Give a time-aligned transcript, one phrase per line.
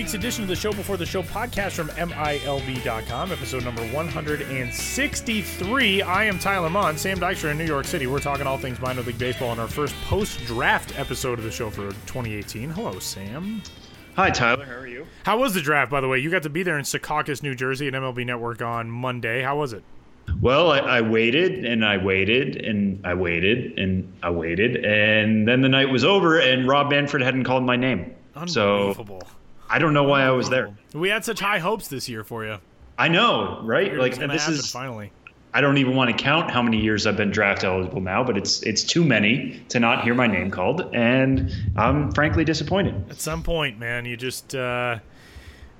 [0.00, 6.00] week's edition of the Show Before the Show podcast from MILB.com, episode number 163.
[6.00, 8.06] I am Tyler Maun, Sam Dykstra in New York City.
[8.06, 11.50] We're talking all things minor league baseball in our first post draft episode of the
[11.50, 12.70] show for 2018.
[12.70, 13.60] Hello, Sam.
[14.16, 14.64] Hi, Tyler.
[14.64, 15.06] How are you?
[15.24, 16.18] How was the draft, by the way?
[16.18, 19.42] You got to be there in Secaucus, New Jersey at MLB Network on Monday.
[19.42, 19.84] How was it?
[20.40, 25.60] Well, I, I, waited and I waited and I waited and I waited, and then
[25.60, 28.14] the night was over, and Rob Manfred hadn't called my name.
[28.34, 29.20] Unbelievable.
[29.26, 29.39] So
[29.70, 30.74] I don't know why I was there.
[30.92, 32.58] We had such high hopes this year for you.
[32.98, 33.94] I know, right?
[33.94, 35.12] Like and this is finally.
[35.52, 38.36] I don't even want to count how many years I've been draft eligible now, but
[38.36, 43.10] it's it's too many to not hear my name called, and I'm frankly disappointed.
[43.10, 44.98] At some point, man, you just uh,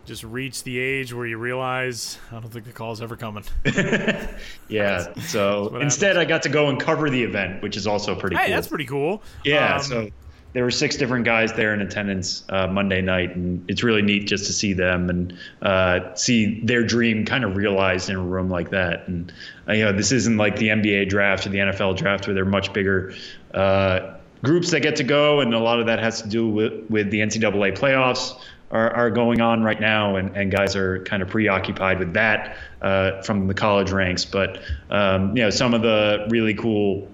[0.06, 3.44] just reach the age where you realize I don't think the call's ever coming.
[4.68, 5.12] yeah.
[5.20, 6.18] so instead, happens.
[6.18, 8.36] I got to go and cover the event, which is also pretty.
[8.36, 8.54] Hey, cool.
[8.54, 9.22] that's pretty cool.
[9.44, 9.76] Yeah.
[9.76, 10.08] Um, so
[10.52, 14.26] there were six different guys there in attendance uh, Monday night, and it's really neat
[14.26, 18.50] just to see them and uh, see their dream kind of realized in a room
[18.50, 19.06] like that.
[19.06, 19.32] And
[19.68, 22.44] uh, you know, this isn't like the NBA draft or the NFL draft where they're
[22.44, 23.14] much bigger
[23.54, 26.90] uh, groups that get to go, and a lot of that has to do with,
[26.90, 28.38] with the NCAA playoffs.
[28.72, 32.56] Are, are going on right now, and, and guys are kind of preoccupied with that
[32.82, 34.24] uh, from the college ranks.
[34.24, 37.08] But um, you know, some of the really cool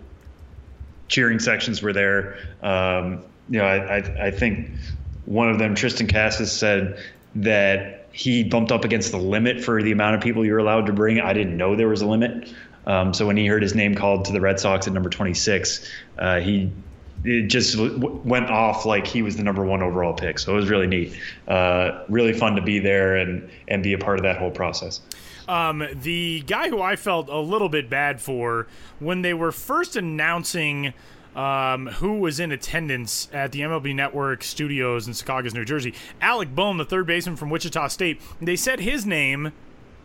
[1.08, 2.38] cheering sections were there.
[2.62, 4.70] Um, you know, I, I, I, think
[5.24, 6.98] one of them, Tristan Casas, said
[7.36, 10.92] that he bumped up against the limit for the amount of people you're allowed to
[10.92, 11.20] bring.
[11.20, 12.52] I didn't know there was a limit.
[12.86, 15.90] Um, so when he heard his name called to the Red Sox at number 26,
[16.18, 16.70] uh, he
[17.24, 20.38] it just w- went off like he was the number one overall pick.
[20.38, 21.18] So it was really neat,
[21.48, 25.00] uh, really fun to be there and and be a part of that whole process.
[25.48, 28.66] Um, the guy who I felt a little bit bad for
[28.98, 30.92] when they were first announcing
[31.36, 36.54] um, who was in attendance at the MLB Network studios in Secaucus, New Jersey, Alec
[36.54, 38.20] Bohm, the third baseman from Wichita State.
[38.40, 39.52] They said his name,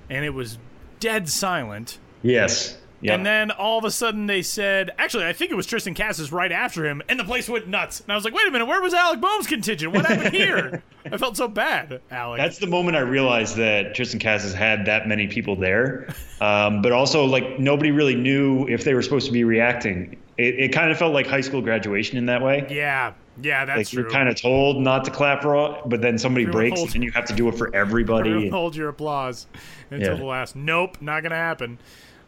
[0.09, 0.57] and it was
[0.99, 1.97] dead silent.
[2.21, 2.77] Yes.
[3.03, 6.31] And then all of a sudden they said, actually, I think it was Tristan Casas
[6.31, 8.01] right after him, and the place went nuts.
[8.01, 9.93] And I was like, wait a minute, where was Alec Bohm's contingent?
[9.93, 10.83] What happened here?
[11.11, 12.39] I felt so bad, Alec.
[12.39, 16.13] That's the moment I realized that Tristan Casas had that many people there.
[16.39, 20.17] Um, but also, like, nobody really knew if they were supposed to be reacting.
[20.37, 22.67] It, it kind of felt like high school graduation in that way.
[22.69, 23.13] Yeah.
[23.41, 24.03] Yeah, that's like true.
[24.03, 27.03] You're kind of told not to clap for all, but then somebody Everyone breaks and
[27.03, 28.49] you have to do it for everybody.
[28.49, 29.47] Hold your applause
[29.89, 30.17] until yeah.
[30.19, 30.55] the last.
[30.55, 31.79] Nope, not going to happen.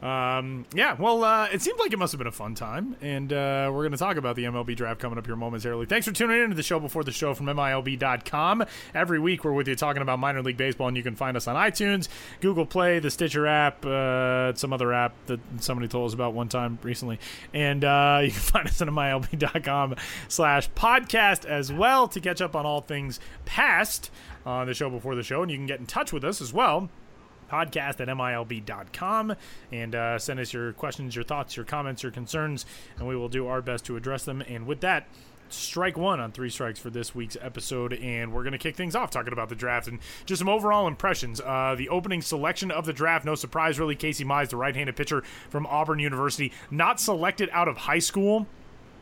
[0.04, 3.32] Um, yeah, well, uh, it seemed like it must have been a fun time, and
[3.32, 5.86] uh, we're going to talk about the MLB draft coming up here momentarily.
[5.86, 8.66] Thanks for tuning in to the show before the show from MILB.com.
[8.94, 11.48] Every week we're with you talking about minor league baseball, and you can find us
[11.48, 12.10] on iTunes,
[12.42, 16.50] Google Play, the Stitcher app, uh, some other app that somebody told us about one
[16.50, 17.18] time recently,
[17.54, 19.96] and uh, you can find us on MILB.com
[20.28, 24.12] slash podcast as well to catch up on all things past
[24.46, 26.52] on the show before the show, and you can get in touch with us as
[26.52, 26.90] well
[27.54, 29.36] podcast at milb.com
[29.72, 32.66] and uh, send us your questions, your thoughts, your comments, your concerns,
[32.98, 34.42] and we will do our best to address them.
[34.42, 35.08] And with that,
[35.50, 38.96] strike one on three strikes for this week's episode, and we're going to kick things
[38.96, 41.40] off talking about the draft and just some overall impressions.
[41.40, 43.96] Uh, the opening selection of the draft, no surprise, really.
[43.96, 48.48] Casey Mize, the right handed pitcher from Auburn University, not selected out of high school,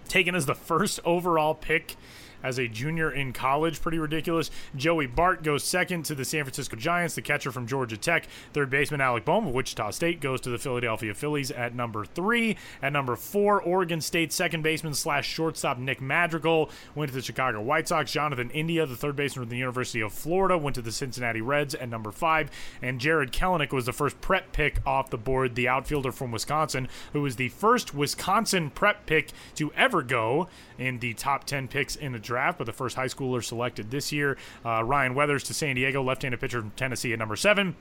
[0.07, 1.95] taken as the first overall pick
[2.43, 3.81] as a junior in college.
[3.81, 4.51] Pretty ridiculous.
[4.75, 8.27] Joey Bart goes second to the San Francisco Giants, the catcher from Georgia Tech.
[8.53, 12.57] Third baseman Alec Bohm of Wichita State goes to the Philadelphia Phillies at number three.
[12.81, 17.61] At number four, Oregon State second baseman slash shortstop Nick Madrigal went to the Chicago
[17.61, 18.11] White Sox.
[18.11, 21.75] Jonathan India, the third baseman from the University of Florida, went to the Cincinnati Reds
[21.75, 22.49] at number five.
[22.81, 26.87] And Jarred Kelenic was the first prep pick off the board, the outfielder from Wisconsin,
[27.13, 30.47] who was the first Wisconsin prep pick to ever go
[30.77, 34.11] in the top 10 picks in the draft, but the first high schooler selected this
[34.11, 34.37] year.
[34.65, 37.75] Uh, Ryan Weathers to San Diego, left handed pitcher from Tennessee at number seven.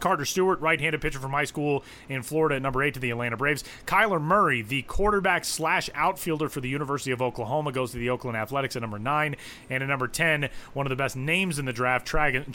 [0.00, 3.36] Carter Stewart, right-handed pitcher from high school in Florida, at number eight to the Atlanta
[3.36, 3.62] Braves.
[3.86, 8.36] Kyler Murray, the quarterback slash outfielder for the University of Oklahoma, goes to the Oakland
[8.36, 9.36] Athletics at number nine.
[9.70, 12.48] And at number ten, one of the best names in the draft, Travis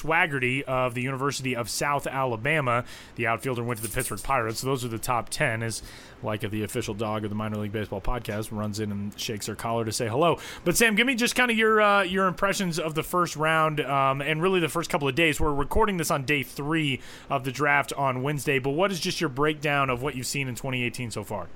[0.00, 2.86] Swaggerty of the University of South Alabama.
[3.16, 4.60] The outfielder went to the Pittsburgh Pirates.
[4.60, 5.62] So those are the top ten.
[5.62, 5.82] As
[6.24, 9.46] like if the official dog of the minor league baseball podcast runs in and shakes
[9.46, 10.38] their collar to say hello.
[10.64, 13.80] But Sam, give me just kind of your uh, your impressions of the first round
[13.80, 15.40] um, and really the first couple of days.
[15.40, 17.00] We're recording this on day three
[17.30, 20.48] of the draft on Wednesday, but what is just your breakdown of what you've seen
[20.48, 21.48] in 2018 so far?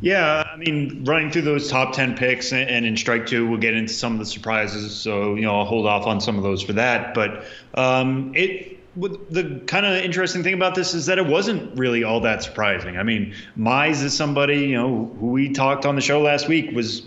[0.00, 3.74] Yeah, I mean, running through those top 10 picks and in strike two, we'll get
[3.74, 4.94] into some of the surprises.
[4.94, 7.14] So, you know, I'll hold off on some of those for that.
[7.14, 7.44] But
[7.74, 12.20] um, it, the kind of interesting thing about this is that it wasn't really all
[12.20, 12.96] that surprising.
[12.96, 16.74] I mean, Mize is somebody you know who we talked on the show last week
[16.74, 17.06] was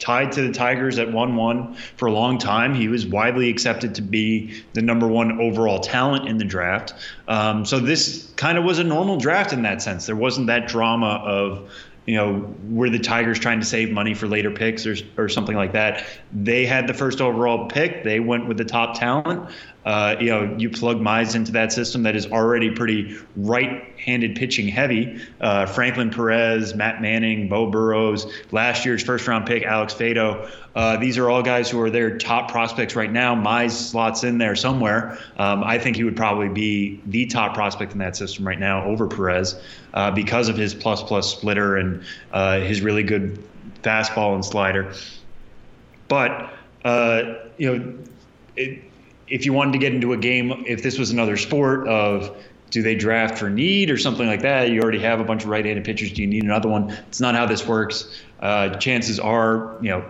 [0.00, 2.74] tied to the Tigers at 1 1 for a long time.
[2.74, 6.94] He was widely accepted to be the number one overall talent in the draft.
[7.28, 10.06] Um, so this kind of was a normal draft in that sense.
[10.06, 11.70] There wasn't that drama of,
[12.06, 15.54] you know, were the Tigers trying to save money for later picks or, or something
[15.54, 16.06] like that?
[16.32, 18.02] They had the first overall pick.
[18.02, 19.50] They went with the top talent.
[19.84, 24.68] Uh, you know, you plug Mize into that system that is already pretty right-handed pitching
[24.68, 25.20] heavy.
[25.40, 30.50] Uh, Franklin Perez, Matt Manning, Beau Burrows, last year's first-round pick Alex Faedo.
[30.74, 33.34] Uh, these are all guys who are their top prospects right now.
[33.34, 35.18] Mize slots in there somewhere.
[35.38, 38.84] Um, I think he would probably be the top prospect in that system right now
[38.84, 39.58] over Perez
[39.94, 43.42] uh, because of his plus-plus splitter and uh, his really good
[43.82, 44.92] fastball and slider.
[46.08, 46.52] But
[46.84, 47.98] uh, you know.
[48.56, 48.89] It,
[49.30, 52.36] if you wanted to get into a game, if this was another sport of
[52.70, 54.70] do they draft for need or something like that?
[54.70, 56.12] You already have a bunch of right-handed pitchers.
[56.12, 56.90] Do you need another one?
[57.08, 58.22] It's not how this works.
[58.38, 60.04] Uh, chances are, you know,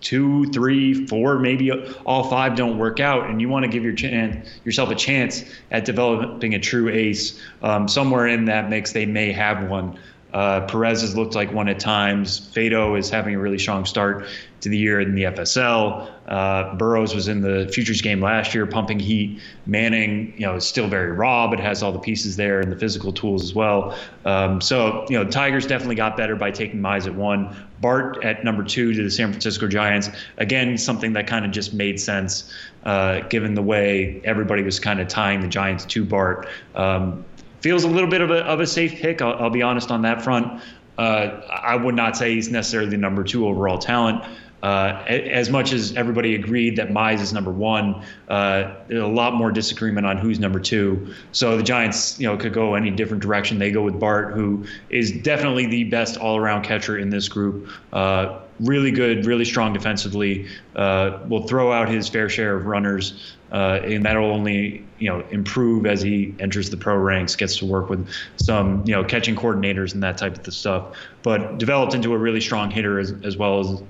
[0.00, 1.72] two, three, four, maybe
[2.04, 5.44] all five don't work out, and you want to give your chance, yourself a chance
[5.70, 7.40] at developing a true ace.
[7.62, 9.98] Um, somewhere in that mix, they may have one.
[10.34, 12.40] Uh, Perez has looked like one at times.
[12.52, 14.26] Faedo is having a really strong start
[14.62, 16.10] to the year in the FSL.
[16.26, 19.40] Uh, Burrows was in the futures game last year, pumping heat.
[19.66, 22.76] Manning, you know, is still very raw, but has all the pieces there and the
[22.76, 23.96] physical tools as well.
[24.24, 27.54] Um, so, you know, Tigers definitely got better by taking Mize at one.
[27.80, 30.10] Bart at number two to the San Francisco Giants.
[30.38, 32.52] Again, something that kind of just made sense
[32.84, 36.48] uh, given the way everybody was kind of tying the Giants to Bart.
[36.74, 37.24] Um,
[37.64, 39.22] feels a little bit of a, of a safe pick.
[39.22, 40.60] I'll, I'll be honest on that front.
[40.98, 44.22] Uh, I would not say he's necessarily the number two overall talent.
[44.64, 49.52] Uh, as much as everybody agreed that Mize is number one, uh, a lot more
[49.52, 51.14] disagreement on who's number two.
[51.32, 53.58] So the Giants, you know, could go any different direction.
[53.58, 57.68] They go with Bart, who is definitely the best all-around catcher in this group.
[57.92, 60.46] Uh, really good, really strong defensively.
[60.74, 65.22] Uh, will throw out his fair share of runners, uh, and that'll only you know
[65.30, 69.36] improve as he enters the pro ranks, gets to work with some you know catching
[69.36, 70.96] coordinators and that type of stuff.
[71.22, 73.82] But developed into a really strong hitter as, as well as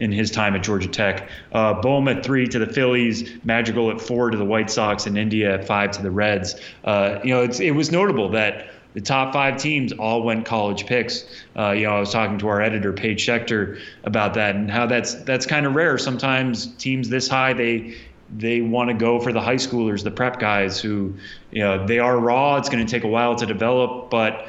[0.00, 1.28] in his time at Georgia Tech.
[1.52, 5.54] Uh, at three to the Phillies, Madrigal at four to the White Sox, and India
[5.54, 6.54] at five to the Reds.
[6.84, 11.24] Uh, you know, it was notable that the top five teams all went college picks.
[11.56, 14.86] Uh, you know, I was talking to our editor Paige Schechter about that and how
[14.86, 15.98] that's that's kind of rare.
[15.98, 17.96] Sometimes teams this high they
[18.36, 21.14] they want to go for the high schoolers, the prep guys who,
[21.50, 22.56] you know, they are raw.
[22.56, 24.48] It's going to take a while to develop, but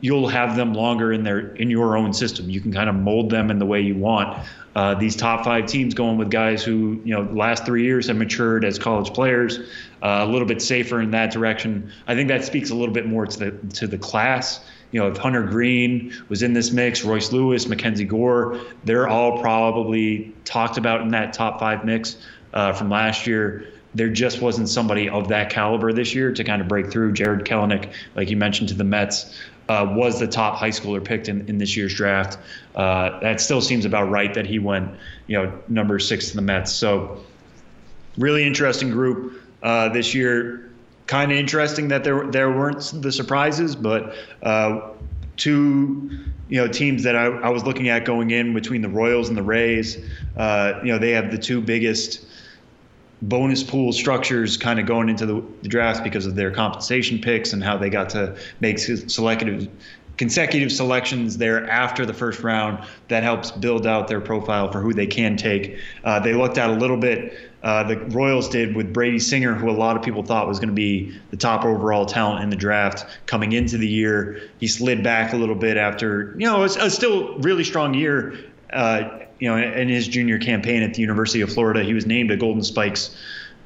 [0.00, 2.50] you'll have them longer in their in your own system.
[2.50, 4.46] You can kind of mold them in the way you want.
[4.74, 8.16] Uh, these top five teams going with guys who you know last three years have
[8.16, 9.58] matured as college players,
[10.02, 11.92] uh, a little bit safer in that direction.
[12.06, 14.64] I think that speaks a little bit more to the to the class.
[14.92, 19.40] You know, if Hunter Greene was in this mix, Royce Lewis, Mackenzie Gore, they're all
[19.40, 22.16] probably talked about in that top five mix
[22.52, 26.62] uh, from last year there just wasn't somebody of that caliber this year to kind
[26.62, 27.12] of break through.
[27.12, 29.34] Jarred Kelenic, like you mentioned, to the Mets,
[29.70, 32.38] uh, was the top high schooler picked in, in this year's draft.
[32.74, 34.90] Uh, that still seems about right that he went,
[35.28, 36.72] you know, number six to the Mets.
[36.72, 37.20] So
[38.18, 40.72] really interesting group uh, this year.
[41.06, 44.90] Kind of interesting that there there weren't the surprises, but uh,
[45.36, 46.10] two
[46.48, 49.36] you know teams that I, I, was looking at going in between the Royals and
[49.36, 49.98] the Rays.
[50.36, 52.26] Uh, you know they have the two biggest
[53.22, 57.52] bonus pool structures kind of going into the, the draft because of their compensation picks
[57.52, 59.68] and how they got to make selective
[60.20, 64.92] consecutive selections there after the first round that helps build out their profile for who
[64.92, 65.78] they can take.
[66.04, 67.38] Uh, they looked at a little bit.
[67.62, 70.68] Uh, the Royals did with Brady Singer, who a lot of people thought was going
[70.68, 74.42] to be the top overall talent in the draft coming into the year.
[74.58, 78.38] He slid back a little bit after, you know, a still really strong year
[78.74, 82.30] uh, you know, in his junior campaign at the University of Florida, he was named
[82.30, 83.16] a Golden Spikes,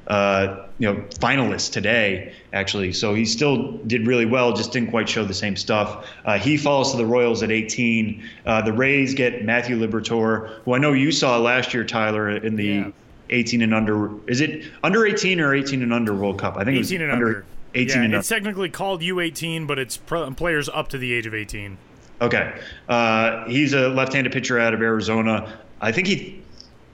[0.07, 2.93] uh, you know, finalist today, actually.
[2.93, 6.09] So he still did really well, just didn't quite show the same stuff.
[6.25, 8.23] Uh, he falls to the Royals at 18.
[8.47, 12.57] Uh, the Rays get Matthew Liberatore, who I know you saw last year, Tyler, in
[12.57, 12.91] the yeah.
[13.31, 14.11] 18 and under.
[14.31, 16.57] Is it under 18 or 18 and under World Cup?
[16.57, 17.27] I think 18 and under.
[17.27, 18.41] under 18 yeah, and it's under.
[18.41, 21.77] technically called U18, but it's players up to the age of 18.
[22.21, 22.55] Okay.
[22.89, 25.59] Uh, he's a left-handed pitcher out of Arizona.
[25.81, 26.43] I think he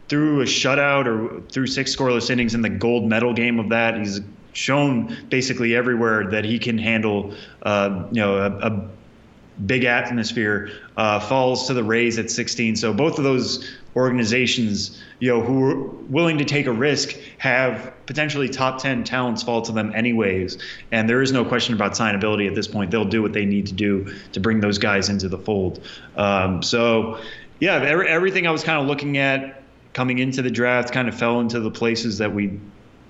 [0.08, 3.96] threw a shutout or threw six scoreless innings in the gold medal game of that.
[3.96, 4.20] He's
[4.52, 7.32] shown basically everywhere that he can handle,
[7.62, 8.88] uh, you know, a, a
[9.64, 10.70] big atmosphere.
[10.96, 12.76] Uh, falls to the Rays at 16.
[12.76, 17.92] So both of those organizations, you know, who are willing to take a risk have
[18.06, 20.58] potentially top 10 talents fall to them anyways.
[20.92, 22.90] And there is no question about signability at this point.
[22.90, 25.80] They'll do what they need to do to bring those guys into the fold.
[26.16, 27.20] Um, so
[27.60, 29.62] yeah, every, everything I was kind of looking at
[29.92, 32.58] coming into the draft kind of fell into the places that we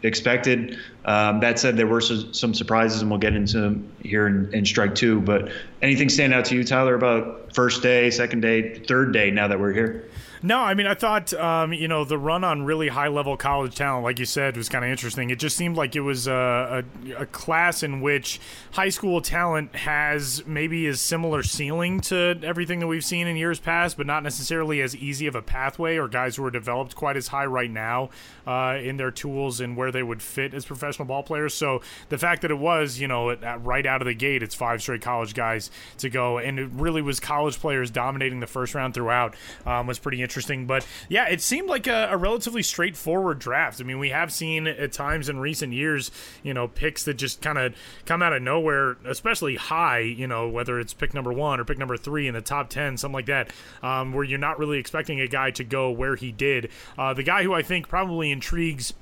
[0.02, 0.78] expected.
[1.04, 4.64] Um, that said, there were some surprises, and we'll get into them here in, in,
[4.64, 5.20] strike two.
[5.20, 5.50] But
[5.82, 9.60] anything stand out to you, Tyler, about first day, second day, third day now that
[9.60, 10.08] we're here?
[10.42, 13.74] No, I mean, I thought, um, you know, the run on really high level college
[13.74, 15.28] talent, like you said, was kind of interesting.
[15.28, 18.40] It just seemed like it was a, a, a, class in which
[18.72, 23.60] high school talent has maybe a similar ceiling to everything that we've seen in years
[23.60, 27.18] past, but not necessarily as easy of a pathway or guys who are developed quite
[27.18, 28.08] as high right now
[28.46, 31.52] uh, in their tools and where they would fit as professional ball players.
[31.52, 34.80] So the fact that it was, you know, right out of the gate, it's five
[34.80, 38.94] straight college guys to go, and it really was college players dominating the first round
[38.94, 39.34] throughout
[39.66, 40.64] um, was pretty interesting interesting.
[40.64, 43.80] But yeah, it seemed like a, a, relatively straightforward draft.
[43.80, 46.12] I mean, we have seen at times in recent years,
[46.44, 47.74] you know, picks that just kind of
[48.06, 51.78] come out of nowhere, especially high, you know, whether it's pick number one or pick
[51.78, 55.20] number three in the top 10, something like that, um, where you're not really expecting
[55.20, 56.70] a guy to go where he did.
[56.96, 58.94] Uh, the guy who I think probably intrigues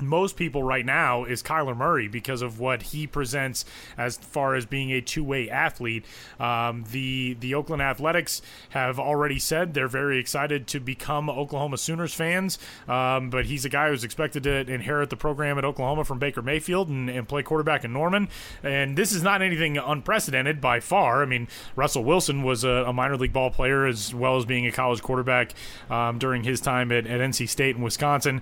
[0.00, 3.64] most people right now is Kyler Murray because of what he presents
[3.96, 6.04] as far as being a two-way athlete.
[6.38, 12.14] Um, the the Oakland Athletics have already said they're very excited to become Oklahoma Sooners
[12.14, 16.18] fans, um, but he's a guy who's expected to inherit the program at Oklahoma from
[16.18, 18.28] Baker Mayfield and, and play quarterback in Norman.
[18.62, 21.22] And this is not anything unprecedented by far.
[21.22, 24.66] I mean, Russell Wilson was a, a minor league ball player as well as being
[24.66, 25.54] a college quarterback
[25.90, 28.40] um, during his time at, at, NC State and Wisconsin.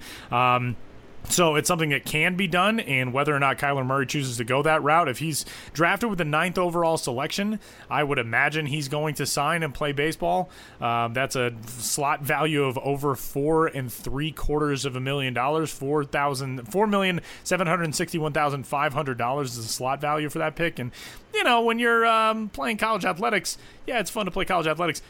[1.28, 4.44] So it's something that can be done, and whether or not Kyler Murray chooses to
[4.44, 7.58] go that route, if he's drafted with the ninth overall selection,
[7.90, 10.50] I would imagine he's going to sign and play baseball.
[10.80, 15.70] Um, that's a slot value of over four and three quarters of a million dollars,
[15.70, 20.28] four thousand, four million seven hundred sixty-one thousand five hundred dollars is a slot value
[20.28, 20.78] for that pick.
[20.78, 20.92] And
[21.34, 25.02] you know, when you're um, playing college athletics, yeah, it's fun to play college athletics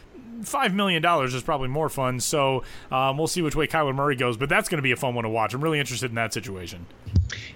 [0.43, 2.21] five million dollars is probably more fun.
[2.21, 4.97] So um, we'll see which way Kyler Murray goes, but that's going to be a
[4.97, 5.55] fun one to watch.
[5.55, 6.87] I'm really interested in that situation.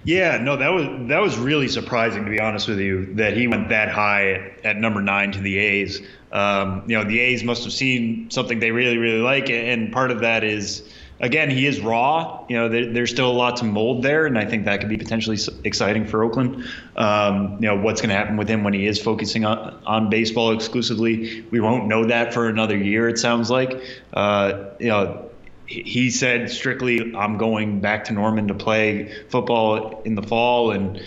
[0.03, 3.47] Yeah, no, that was that was really surprising to be honest with you that he
[3.47, 6.01] went that high at, at number nine to the A's.
[6.31, 10.11] Um, you know, the A's must have seen something they really really like, and part
[10.11, 10.83] of that is
[11.21, 12.43] again, he is raw.
[12.49, 14.89] You know, there, there's still a lot to mold there, and I think that could
[14.89, 16.65] be potentially exciting for Oakland.
[16.97, 20.09] Um, you know, what's going to happen with him when he is focusing on, on
[20.09, 21.45] baseball exclusively?
[21.51, 23.07] We won't know that for another year.
[23.07, 23.81] It sounds like.
[24.13, 25.27] Uh, you know.
[25.67, 31.01] He said strictly, "I'm going back to Norman to play football in the fall," and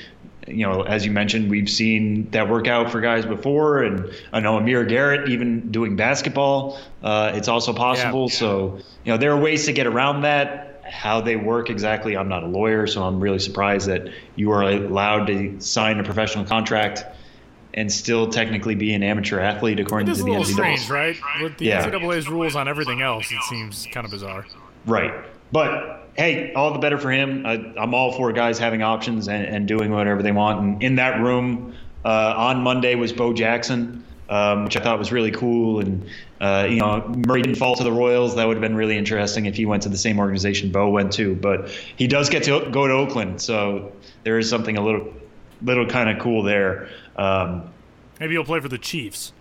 [0.46, 4.40] you know, as you mentioned, we've seen that work out for guys before, and I
[4.40, 6.78] know Amir Garrett even doing basketball.
[7.02, 8.28] Uh, it's also possible.
[8.30, 8.36] Yeah.
[8.36, 10.82] So, you know, there are ways to get around that.
[10.84, 14.62] How they work exactly, I'm not a lawyer, so I'm really surprised that you are
[14.62, 17.04] allowed to sign a professional contract
[17.72, 20.46] and still technically be an amateur athlete according to the NCAA.
[20.46, 21.16] strange, right?
[21.42, 21.86] With the yeah.
[21.86, 24.46] NCAA's rules on everything else, it seems kind of bizarre.
[24.86, 25.12] Right,
[25.50, 27.44] but hey, all the better for him.
[27.47, 30.61] I, am all for guys having options and, and, doing whatever they want.
[30.61, 35.11] And in that room uh, on Monday was Bo Jackson, um, which I thought was
[35.11, 35.80] really cool.
[35.80, 36.06] And
[36.40, 38.37] uh, you know, Murray didn't fall to the Royals.
[38.37, 41.12] That would have been really interesting if he went to the same organization Bo went
[41.14, 41.35] to.
[41.35, 43.92] But he does get to go to Oakland, so
[44.23, 45.12] there is something a little,
[45.62, 46.88] little kind of cool there.
[47.16, 47.71] Um,
[48.21, 49.33] Maybe he'll play for the Chiefs.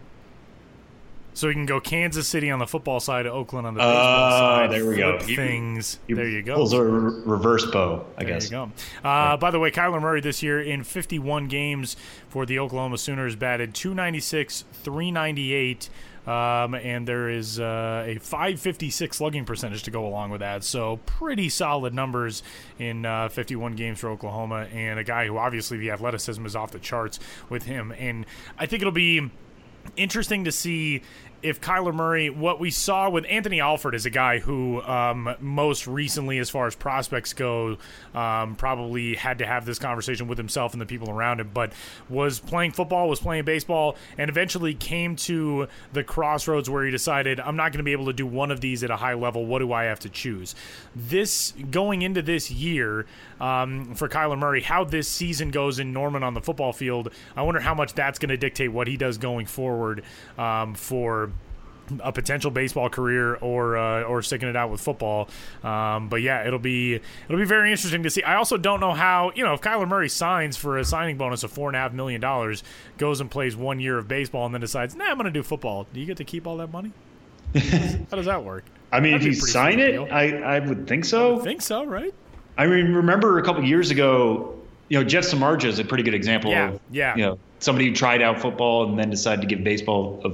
[1.33, 4.29] So we can go Kansas City on the football side, Oakland on the baseball uh,
[4.39, 4.71] side.
[4.71, 5.19] There we go.
[5.19, 5.99] Things.
[6.07, 6.55] He there you go.
[6.55, 8.49] Pulls a reverse bow, I there guess.
[8.49, 8.71] There you
[9.03, 9.07] go.
[9.07, 11.95] Uh, By the way, Kyler Murray this year in 51 games
[12.29, 15.89] for the Oklahoma Sooners batted 296, 398.
[16.25, 20.63] Um, and there is uh, a 556 slugging percentage to go along with that.
[20.63, 22.43] So pretty solid numbers
[22.79, 26.71] in uh, 51 games for Oklahoma, and a guy who obviously the athleticism is off
[26.71, 27.93] the charts with him.
[27.97, 28.25] And
[28.57, 29.31] I think it'll be
[29.95, 31.01] interesting to see
[31.43, 35.85] if Kyler Murray, what we saw with Anthony Alford is a guy who um, most
[35.88, 37.77] recently, as far as prospects go,
[38.15, 41.73] um, probably had to have this conversation with himself and the people around him, but
[42.09, 47.41] was playing football, was playing baseball, and eventually came to the crossroads where he decided,
[47.41, 49.45] I'm not going to be able to do one of these at a high level.
[49.45, 50.55] What do I have to choose?
[50.95, 53.05] This, going into this year
[53.41, 57.41] um, for Kyler Murray, how this season goes in Norman on the football field, I
[57.41, 60.03] wonder how much that's going to dictate what he does going forward
[60.38, 61.32] um, for
[62.03, 65.29] a potential baseball career or uh, or sticking it out with football.
[65.63, 68.23] Um, but yeah, it'll be it'll be very interesting to see.
[68.23, 71.43] I also don't know how you know if Kyler Murray signs for a signing bonus
[71.43, 72.63] of four and a half million dollars,
[72.97, 75.43] goes and plays one year of baseball, and then decides, nah, I'm going to do
[75.43, 75.88] football.
[75.93, 76.91] Do you get to keep all that money?
[77.53, 78.63] how does that work?
[78.91, 81.39] I mean, That'd if you sign it, I, I would think so.
[81.39, 82.13] I think so, right?
[82.57, 84.59] I mean, remember a couple years ago,
[84.89, 87.15] you know, Jeff Samardzija is a pretty good example yeah, of, yeah.
[87.15, 90.31] you know, somebody who tried out football and then decided to give baseball a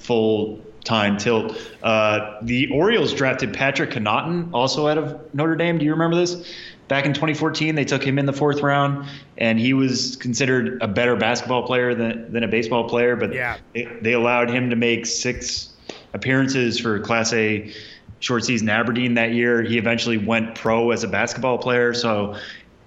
[0.00, 1.56] full time tilt.
[1.82, 5.78] Uh, the Orioles drafted Patrick Connaughton, also out of Notre Dame.
[5.78, 6.52] Do you remember this?
[6.88, 9.08] Back in 2014, they took him in the fourth round,
[9.38, 13.16] and he was considered a better basketball player than, than a baseball player.
[13.16, 13.58] But yeah.
[13.72, 15.70] they, they allowed him to make six
[16.12, 17.72] appearances for Class A
[18.20, 19.62] short season Aberdeen that year.
[19.62, 21.94] He eventually went pro as a basketball player.
[21.94, 22.36] So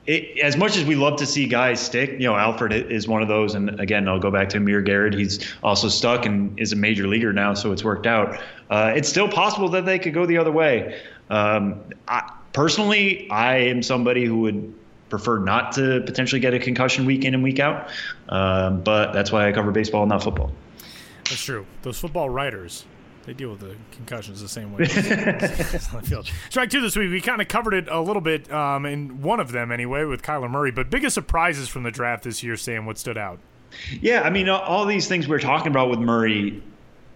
[0.07, 3.21] it, as much as we love to see guys stick, you know, Alford is one
[3.21, 3.55] of those.
[3.55, 5.13] And again, I'll go back to Amir Garrett.
[5.13, 8.39] He's also stuck and is a major leaguer now, so it's worked out.
[8.69, 11.00] Uh, it's still possible that they could go the other way.
[11.29, 14.74] Um, I, personally, I am somebody who would
[15.09, 17.89] prefer not to potentially get a concussion week in and week out.
[18.29, 20.51] Um, but that's why I cover baseball, not football.
[21.25, 21.65] That's true.
[21.81, 22.85] Those football writers,
[23.25, 24.86] they deal with the concussions the same way.
[26.50, 27.12] Strike two this week.
[27.12, 30.22] We kind of covered it a little bit um, in one of them anyway with
[30.22, 30.72] Kyler Murray.
[30.72, 32.86] But biggest surprises from the draft this year, Sam.
[32.86, 33.39] What stood out?
[34.00, 36.63] Yeah, I mean, all these things we are talking about with Murray,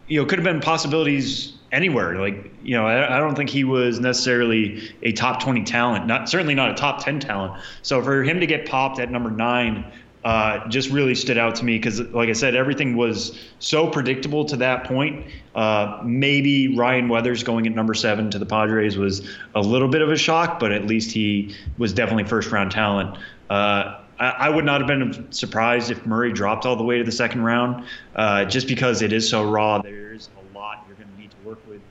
[0.08, 2.20] you know, could have been possibilities anywhere.
[2.20, 6.28] Like, you know, I, I, don't think he was necessarily a top 20 talent, not
[6.28, 7.62] certainly not a top 10 talent.
[7.84, 9.86] So for him to get popped at number nine
[10.30, 14.46] uh, just really stood out to me because, like I said, everything was so predictable
[14.46, 15.26] to that point.
[15.56, 20.04] Uh, maybe Ryan Weathers going at number seven to the Padres was a little bit
[20.04, 23.18] of a shock, but at least he was definitely first round talent.
[23.50, 27.12] Uh, I, would not have been surprised if Murray dropped all the way to the
[27.12, 29.82] second round, uh, just because it is so raw.
[29.82, 31.82] There's a lot you're going to need to work with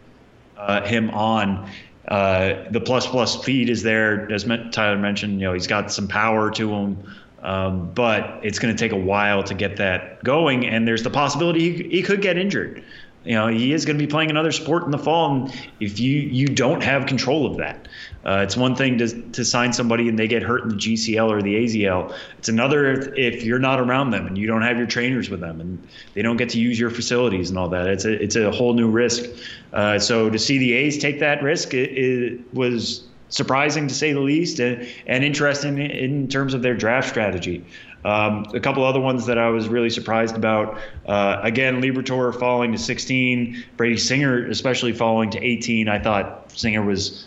[0.57, 1.69] uh, him on.
[2.07, 5.41] Uh, the plus plus speed is there, as Tyler mentioned.
[5.41, 7.03] You know, he's got some power to him.
[7.43, 11.11] Um, but it's going to take a while to get that going, and there's the
[11.11, 12.83] possibility he, he could get injured.
[13.25, 16.01] You know, he is going to be playing another sport in the fall, and if
[16.01, 17.87] you you don't have control of that,
[18.25, 21.29] uh, it's one thing to to sign somebody and they get hurt in the GCL
[21.29, 22.17] or the AZL.
[22.39, 25.41] It's another if, if you're not around them and you don't have your trainers with
[25.41, 27.89] them and they don't get to use your facilities and all that.
[27.89, 29.25] It's a it's a whole new risk.
[29.73, 34.13] Uh, so to see the A's take that risk, it, it was surprising to say
[34.13, 37.65] the least, and, and interesting in terms of their draft strategy.
[38.05, 40.79] Um, a couple other ones that I was really surprised about.
[41.07, 45.89] Uh, again, Liberatore falling to 16, Brady Singer especially falling to 18.
[45.89, 47.27] I thought Singer was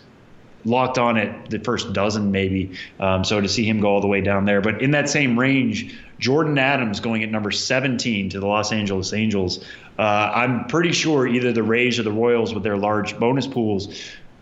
[0.64, 2.72] locked on at the first dozen maybe.
[3.00, 5.38] Um, so to see him go all the way down there, but in that same
[5.38, 9.64] range, Jordan Adams going at number 17 to the Los Angeles Angels.
[9.98, 10.02] Uh,
[10.34, 13.88] I'm pretty sure either the Rays or the Royals with their large bonus pools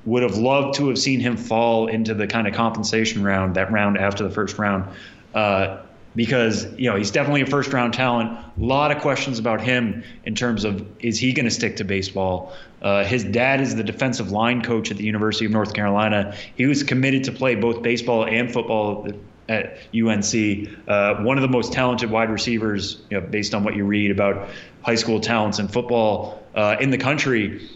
[0.04, 3.70] would have loved to have seen him fall into the kind of compensation round, that
[3.70, 4.88] round after the first round,
[5.34, 5.78] uh,
[6.16, 8.30] because you know he's definitely a first round talent.
[8.30, 11.84] A lot of questions about him in terms of is he going to stick to
[11.84, 12.52] baseball?
[12.82, 16.34] Uh, his dad is the defensive line coach at the University of North Carolina.
[16.56, 19.06] He was committed to play both baseball and football
[19.48, 20.68] at UNC.
[20.88, 24.10] Uh, one of the most talented wide receivers, you know, based on what you read
[24.10, 24.48] about
[24.82, 27.68] high school talents in football uh, in the country.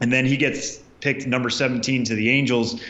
[0.00, 2.80] And then he gets picked number 17 to the Angels.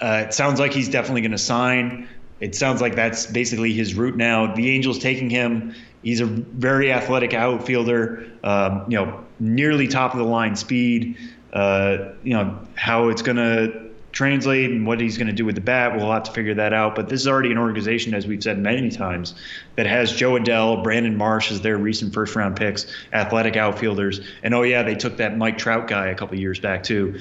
[0.00, 2.08] Uh, it sounds like he's definitely going to sign.
[2.40, 4.54] It sounds like that's basically his route now.
[4.54, 5.74] The Angels taking him.
[6.02, 8.30] He's a very athletic outfielder.
[8.44, 11.16] Um, you know, nearly top of the line speed.
[11.52, 13.87] Uh, you know how it's going to
[14.18, 16.72] translate and what he's going to do with the bat, we'll have to figure that
[16.72, 16.96] out.
[16.96, 19.36] But this is already an organization, as we've said many times,
[19.76, 24.20] that has Jo Adell, Brandon Marsh as their recent first round picks, athletic outfielders.
[24.42, 27.20] And oh, yeah, they took that Mike Trout guy a couple years back, too.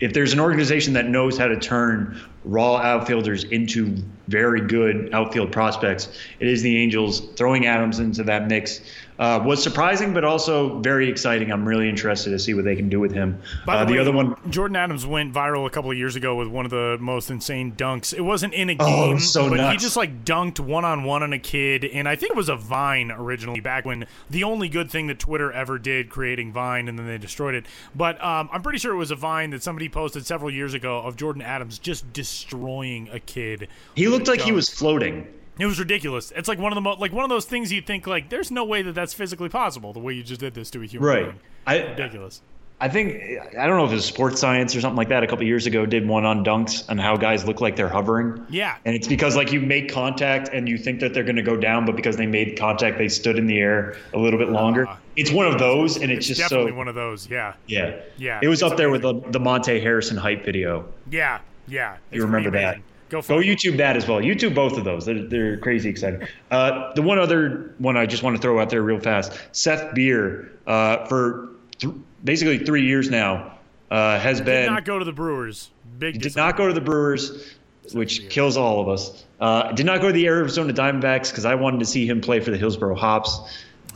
[0.00, 5.52] If there's an organization that knows how to turn raw outfielders into very good outfield
[5.52, 7.20] prospects, it is the Angels.
[7.36, 8.80] Throwing Adams into that mix
[9.20, 11.52] uh, was surprising, but also very exciting.
[11.52, 13.40] I'm really interested to see what they can do with him.
[13.66, 16.36] By uh, the, way, other one, Jordan Adams went viral a couple of years ago
[16.36, 18.14] with one of the most insane dunks.
[18.14, 19.72] It wasn't in a oh, game, oh, so but nuts.
[19.72, 22.48] he just like dunked one on one on a kid, and I think it was
[22.48, 26.88] a Vine originally back when the only good thing that Twitter ever did, creating Vine,
[26.88, 27.66] and then they destroyed it.
[27.94, 30.98] But um, I'm pretty sure it was a Vine that somebody posted several years ago
[30.98, 33.68] of Jordan Adams just destroying a kid.
[33.94, 35.26] He looked like he was floating.
[35.60, 36.32] It was ridiculous.
[36.34, 38.50] It's like one of the mo- like one of those things you think like there's
[38.50, 41.08] no way that that's physically possible the way you just did this to a human
[41.08, 41.24] right.
[41.24, 41.40] being.
[41.66, 42.40] I, ridiculous.
[42.82, 43.20] I think
[43.58, 45.22] I don't know if it was sports science or something like that.
[45.22, 48.46] A couple years ago, did one on dunks and how guys look like they're hovering.
[48.48, 51.42] Yeah, and it's because like you make contact and you think that they're going to
[51.42, 54.48] go down, but because they made contact, they stood in the air a little bit
[54.48, 54.88] longer.
[54.88, 57.28] Uh, it's one of those, and it's, it's just definitely so, one of those.
[57.28, 58.40] Yeah, yeah, yeah.
[58.42, 60.88] It was up there with the, the Monte Harrison hype video.
[61.10, 61.98] Yeah, yeah.
[62.10, 62.78] You remember that?
[63.10, 64.20] Go, Go YouTube that as well.
[64.20, 65.04] YouTube both of those.
[65.04, 66.28] They're, they're crazy exciting.
[66.48, 69.94] Uh, the one other one I just want to throw out there real fast Seth
[69.94, 71.92] Beer, uh, for th-
[72.22, 73.58] basically three years now,
[73.90, 74.62] uh, has did been.
[74.62, 75.70] Did not go to the Brewers.
[75.98, 76.20] Big.
[76.22, 77.56] Did not go to the Brewers,
[77.92, 79.24] which kills all of us.
[79.40, 82.38] Uh, did not go to the Arizona Diamondbacks because I wanted to see him play
[82.38, 83.40] for the Hillsboro Hops.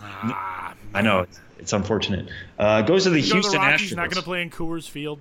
[0.03, 1.27] Ah, I know
[1.61, 2.29] it's unfortunate.
[2.59, 3.97] Uh, goes to the Houston the Rockies, Astros.
[3.97, 5.21] Not going to play in Coors Field.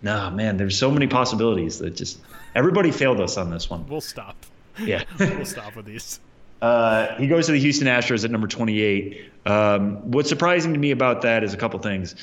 [0.00, 2.20] Nah, man, there's so many possibilities that just
[2.56, 3.86] everybody failed us on this one.
[3.86, 4.34] We'll stop.
[4.80, 6.18] Yeah, we'll stop with these.
[6.60, 9.30] Uh, he goes to the Houston Astros at number 28.
[9.44, 12.16] Um, what's surprising to me about that is a couple things.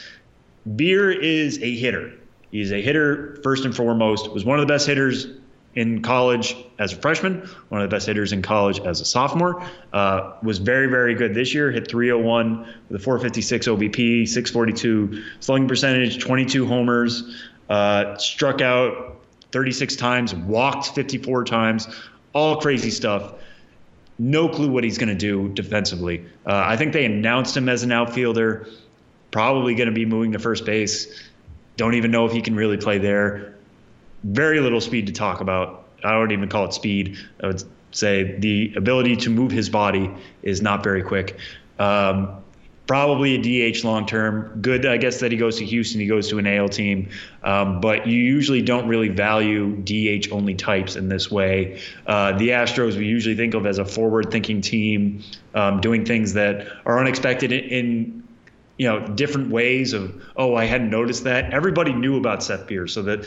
[0.76, 2.14] Beer is a hitter.
[2.52, 4.32] He's a hitter first and foremost.
[4.32, 5.28] Was one of the best hitters
[5.76, 9.64] in college as a freshman, one of the best hitters in college as a sophomore.
[9.92, 11.72] Uh, was very, very good this year.
[11.72, 17.44] Hit 301 with a 456 OBP, 642 slugging percentage, 22 homers.
[17.70, 19.13] Uh, struck out
[19.54, 21.88] 36 times, walked 54 times,
[22.34, 23.36] all crazy stuff.
[24.18, 26.26] No clue what he's going to do defensively.
[26.46, 28.68] Uh, I think they announced him as an outfielder,
[29.30, 31.30] probably going to be moving to first base.
[31.78, 33.56] Don't even know if he can really play there.
[34.24, 35.86] Very little speed to talk about.
[36.04, 37.18] I don't even call it speed.
[37.42, 40.12] I would say the ability to move his body
[40.42, 41.38] is not very quick.
[41.78, 42.43] Um,
[42.86, 44.60] probably a DH long term.
[44.62, 46.02] Good, I guess, that he goes to Houston.
[46.02, 47.10] He goes to an AL team.
[47.44, 51.82] Um, but you usually don't really value DH only types in this way.
[52.06, 56.34] Uh, the Astros, we usually think of as a forward thinking team, um, doing things
[56.34, 58.24] that are unexpected in, in
[58.78, 62.88] you know different ways of oh I hadn't noticed that everybody knew about Seth Beer
[62.88, 63.26] so that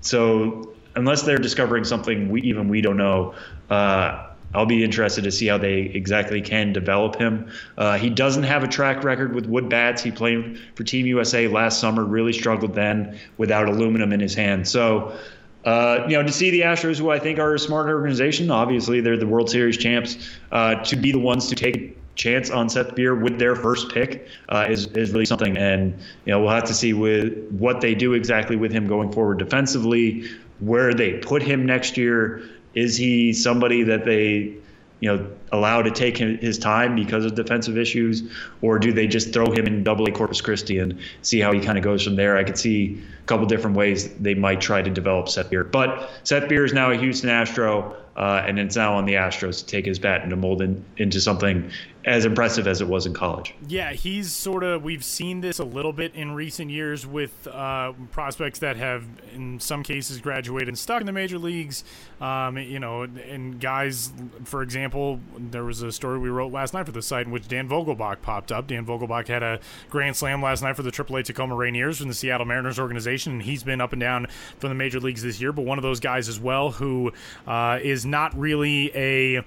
[0.00, 3.34] so unless they're discovering something we even we don't know
[3.70, 7.50] uh, I'll be interested to see how they exactly can develop him.
[7.78, 10.02] Uh, he doesn't have a track record with wood bats.
[10.02, 14.66] He played for Team USA last summer, really struggled then without aluminum in his hand.
[14.66, 15.16] So,
[15.64, 19.00] uh, you know, to see the Astros, who I think are a smart organization, obviously
[19.00, 20.16] they're the World Series champs,
[20.50, 23.92] uh, to be the ones to take a chance on Seth Beer with their first
[23.92, 25.56] pick uh, is is really something.
[25.56, 29.12] And you know, we'll have to see with what they do exactly with him going
[29.12, 30.28] forward defensively,
[30.60, 32.42] where they put him next year.
[32.74, 34.54] Is he somebody that they,
[35.00, 38.22] you know, allow to take his time because of defensive issues,
[38.62, 41.60] or do they just throw him in Double A Corpus Christi and see how he
[41.60, 42.36] kind of goes from there?
[42.36, 46.10] I could see a couple different ways they might try to develop Seth Beer, but
[46.24, 47.96] Seth Beer is now a Houston Astro.
[48.16, 50.84] Uh, and it's now on the Astros to take his bat and to mold in,
[50.98, 51.70] into something
[52.04, 53.54] as impressive as it was in college.
[53.68, 54.82] Yeah, he's sort of.
[54.82, 59.60] We've seen this a little bit in recent years with uh, prospects that have, in
[59.60, 61.84] some cases, graduated and stuck in the major leagues.
[62.20, 64.12] Um, you know, and guys,
[64.44, 67.48] for example, there was a story we wrote last night for the site in which
[67.48, 68.66] Dan Vogelbach popped up.
[68.66, 69.60] Dan Vogelbach had a
[69.90, 73.42] grand slam last night for the AAA Tacoma Rainiers from the Seattle Mariners organization, and
[73.42, 74.26] he's been up and down
[74.58, 75.52] from the major leagues this year.
[75.52, 77.12] But one of those guys as well who
[77.46, 79.44] uh, is not really a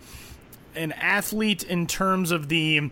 [0.76, 2.92] an athlete in terms of the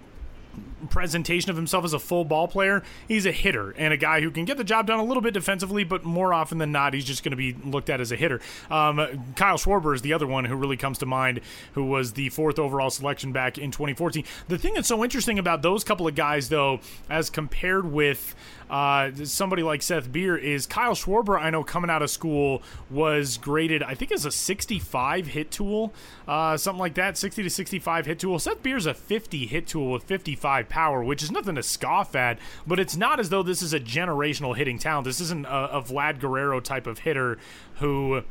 [0.90, 2.84] presentation of himself as a full ball player.
[3.08, 5.34] He's a hitter and a guy who can get the job done a little bit
[5.34, 8.16] defensively, but more often than not, he's just going to be looked at as a
[8.16, 8.42] hitter.
[8.70, 11.42] Um, Kyle Schwarber is the other one who really comes to mind,
[11.74, 14.24] who was the fourth overall selection back in 2014.
[14.48, 18.36] The thing that's so interesting about those couple of guys, though, as compared with
[18.72, 21.38] uh, somebody like Seth Beer is Kyle Schwarber.
[21.38, 25.94] I know coming out of school was graded, I think, as a 65 hit tool,
[26.26, 28.40] uh, something like that, 60 to 65 hit tool.
[28.40, 32.40] Seth Beer's a 50 hit tool with 55 power, which is nothing to scoff at.
[32.66, 35.04] But it's not as though this is a generational hitting talent.
[35.04, 37.38] This isn't a, a Vlad Guerrero type of hitter
[37.80, 38.24] who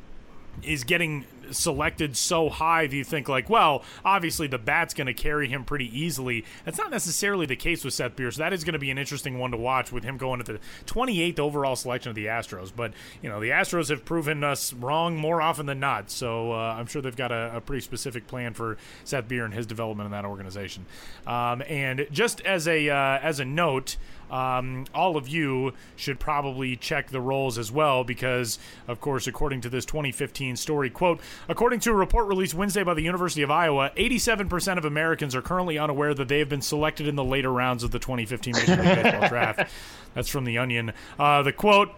[0.62, 5.14] is getting selected so high that you think like, well, obviously the bat's going to
[5.14, 6.44] carry him pretty easily.
[6.64, 8.30] That's not necessarily the case with Seth Beer.
[8.30, 10.46] So that is going to be an interesting one to watch with him going at
[10.46, 12.72] the 28th overall selection of the Astros.
[12.74, 16.10] But you know, the Astros have proven us wrong more often than not.
[16.10, 19.54] So uh, I'm sure they've got a, a, pretty specific plan for Seth Beer and
[19.54, 20.86] his development in that organization.
[21.26, 23.96] Um, and just as a uh, as a note
[24.30, 29.60] um, all of you should probably check the rolls as well because, of course, according
[29.62, 33.50] to this 2015 story, quote, according to a report released Wednesday by the University of
[33.50, 37.52] Iowa, 87% of Americans are currently unaware that they have been selected in the later
[37.52, 39.70] rounds of the 2015 Major League Baseball draft.
[40.14, 40.92] That's from The Onion.
[41.18, 41.90] Uh, the quote,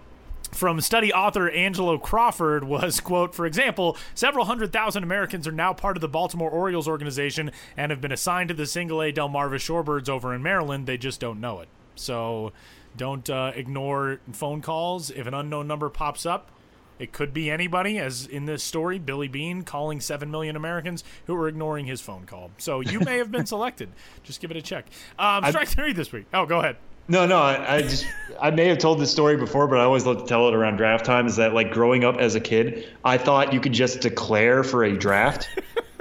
[0.53, 5.73] from study author Angelo Crawford was quote for example several hundred thousand americans are now
[5.73, 9.55] part of the baltimore orioles organization and have been assigned to the single a delmarva
[9.55, 12.52] shorebirds over in maryland they just don't know it so
[12.96, 15.11] don't uh, ignore phone calls.
[15.11, 16.50] If an unknown number pops up,
[16.98, 21.35] it could be anybody, as in this story, Billy Beane calling 7 million Americans who
[21.35, 22.50] were ignoring his phone call.
[22.59, 23.90] So you may have been selected.
[24.22, 24.87] Just give it a check.
[25.18, 26.26] Um, strike three this week.
[26.33, 26.76] Oh, go ahead.
[27.09, 28.07] No, no, I, I, just
[28.40, 30.76] I may have told this story before, but I always love to tell it around
[30.76, 31.26] draft time.
[31.26, 34.85] Is that like growing up as a kid, I thought you could just declare for
[34.85, 35.48] a draft.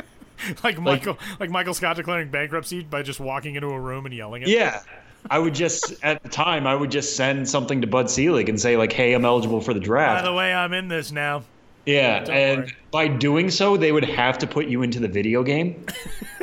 [0.63, 4.13] like Michael, like, like Michael Scott declaring bankruptcy by just walking into a room and
[4.13, 4.49] yelling it.
[4.49, 4.81] Yeah,
[5.29, 8.59] I would just at the time I would just send something to Bud Selig and
[8.59, 11.43] say like, "Hey, I'm eligible for the draft." By the way, I'm in this now.
[11.85, 12.75] Yeah, Don't and worry.
[12.91, 15.85] by doing so, they would have to put you into the video game.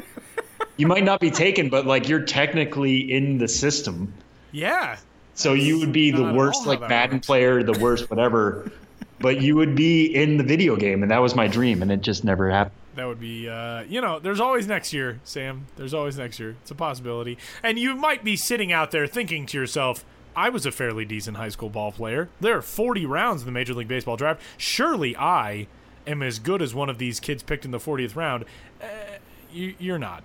[0.76, 4.12] you might not be taken, but like you're technically in the system.
[4.52, 4.96] Yeah.
[5.34, 8.72] So you would be the worst like Madden player, the worst whatever,
[9.20, 12.00] but you would be in the video game, and that was my dream, and it
[12.00, 12.74] just never happened.
[12.98, 15.68] That would be, uh, you know, there's always next year, Sam.
[15.76, 16.56] There's always next year.
[16.62, 17.38] It's a possibility.
[17.62, 21.36] And you might be sitting out there thinking to yourself, I was a fairly decent
[21.36, 22.28] high school ball player.
[22.40, 24.42] There are 40 rounds in the Major League Baseball draft.
[24.56, 25.68] Surely I
[26.08, 28.44] am as good as one of these kids picked in the 40th round.
[28.82, 28.86] Uh,
[29.52, 30.24] you, you're not.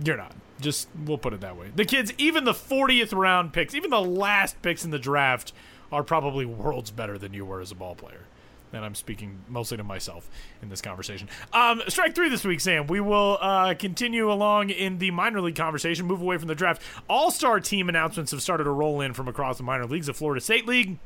[0.00, 0.36] You're not.
[0.60, 1.72] Just we'll put it that way.
[1.74, 5.52] The kids, even the 40th round picks, even the last picks in the draft,
[5.90, 8.27] are probably worlds better than you were as a ball player.
[8.72, 10.28] And I'm speaking mostly to myself
[10.62, 11.28] in this conversation.
[11.52, 12.86] Um, strike three this week, Sam.
[12.86, 16.82] We will uh, continue along in the minor league conversation, move away from the draft.
[17.08, 20.06] All star team announcements have started to roll in from across the minor leagues.
[20.06, 20.98] The Florida State League,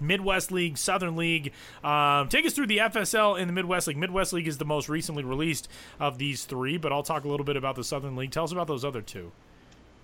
[0.00, 1.52] Midwest League, Southern League.
[1.84, 3.98] Um, take us through the FSL and the Midwest League.
[3.98, 7.44] Midwest League is the most recently released of these three, but I'll talk a little
[7.44, 8.30] bit about the Southern League.
[8.30, 9.32] Tell us about those other two.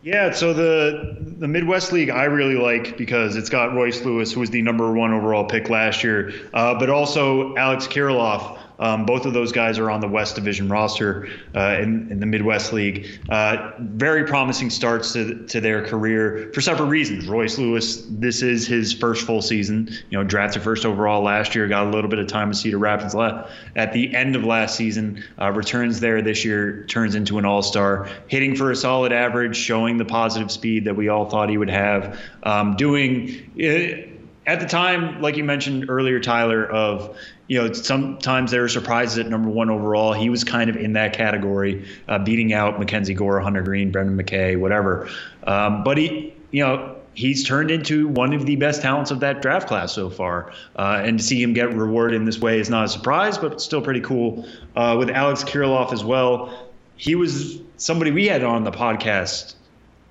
[0.03, 4.41] Yeah, so the the Midwest League I really like because it's got Royce Lewis, who
[4.41, 9.25] was the number one overall pick last year, uh, but also Alex Kirilloff, um, both
[9.25, 13.21] of those guys are on the West Division roster uh, in, in, the Midwest League.
[13.29, 17.27] Uh, very promising starts to, to their career for several reasons.
[17.27, 19.89] Royce Lewis, this is his first full season.
[20.11, 22.79] You know, drafted first overall last year, got a little bit of time with Cedar
[22.79, 25.25] Rapids left at the end of last season.
[25.41, 29.57] Uh, returns there this year, turns into an All Star, hitting for a solid average,
[29.57, 32.21] showing the positive speed that we all thought he would have.
[32.43, 33.51] Um, doing.
[33.59, 34.13] Uh,
[34.47, 37.17] at the time, like you mentioned earlier, Tyler, of
[37.49, 40.13] you know, sometimes there are surprises at number one overall.
[40.13, 44.17] He was kind of in that category, uh, beating out Mackenzie Gore, Hunter Greene, Brendan
[44.19, 45.09] McKay, whatever.
[45.45, 49.43] Um, but he, you know, he's turned into one of the best talents of that
[49.43, 50.53] draft class so far.
[50.77, 53.61] Uh, and to see him get rewarded in this way is not a surprise, but
[53.61, 54.47] still pretty cool.
[54.75, 59.55] Uh, with Alex Kirilloff as well, he was somebody we had on the podcast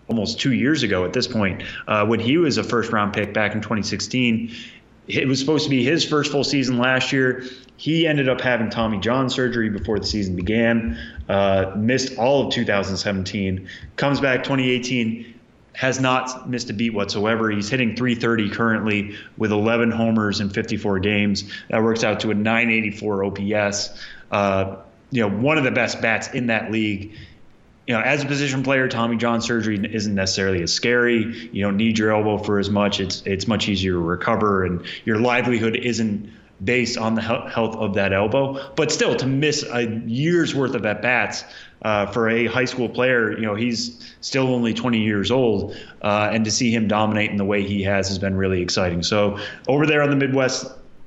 [0.08, 3.34] almost two years ago at this point uh, when he was a first round pick
[3.34, 4.52] back in 2016
[5.08, 7.44] it was supposed to be his first full season last year.
[7.78, 12.54] He ended up having Tommy John surgery before the season began, uh, missed all of
[12.54, 15.34] 2017, comes back 2018,
[15.74, 17.50] has not missed a beat whatsoever.
[17.52, 21.44] He's hitting 330 currently with 11 homers in 54 games.
[21.70, 23.90] That works out to a 984 OPS.
[24.32, 24.78] Uh,
[25.12, 27.14] you know, one of the best bats in that league
[27.88, 31.50] you know, as a position player, Tommy John surgery isn't necessarily as scary.
[31.52, 33.00] You don't need your elbow for as much.
[33.00, 36.32] It's it's much easier to recover, and your livelihood isn't
[36.64, 38.74] based on the health of that elbow.
[38.76, 41.44] But still, to miss a year's worth of at bats
[41.84, 46.30] uh, for a high school player, you know, he's still only 20 years old, uh,
[46.32, 49.04] and to see him dominate in the way he has has been really exciting.
[49.04, 50.66] So over there on the Midwest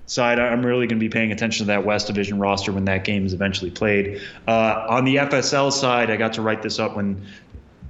[0.08, 3.04] side, I'm really going to be paying attention to that West Division roster when that
[3.04, 4.20] game is eventually played.
[4.46, 7.24] Uh, on the FSL side, I got to write this up when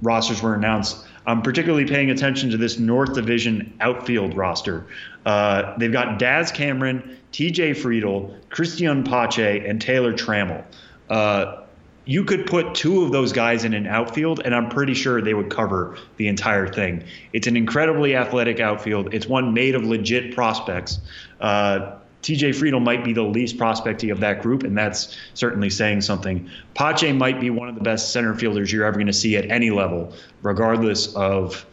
[0.01, 1.05] rosters were announced.
[1.25, 4.85] I'm particularly paying attention to this North Division outfield roster.
[5.25, 10.63] Uh, they've got Daz Cameron, TJ Friedl, Cristian Pache, and Taylor Trammell.
[11.09, 11.63] Uh,
[12.05, 15.35] you could put two of those guys in an outfield, and I'm pretty sure they
[15.35, 17.03] would cover the entire thing.
[17.33, 19.13] It's an incredibly athletic outfield.
[19.13, 20.99] It's one made of legit prospects.
[21.39, 26.01] Uh, TJ Friedl might be the least prospecty of that group, and that's certainly saying
[26.01, 26.49] something.
[26.73, 29.49] Pache might be one of the best center fielders you're ever going to see at
[29.49, 31.65] any level, regardless of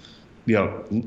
[0.45, 1.03] you know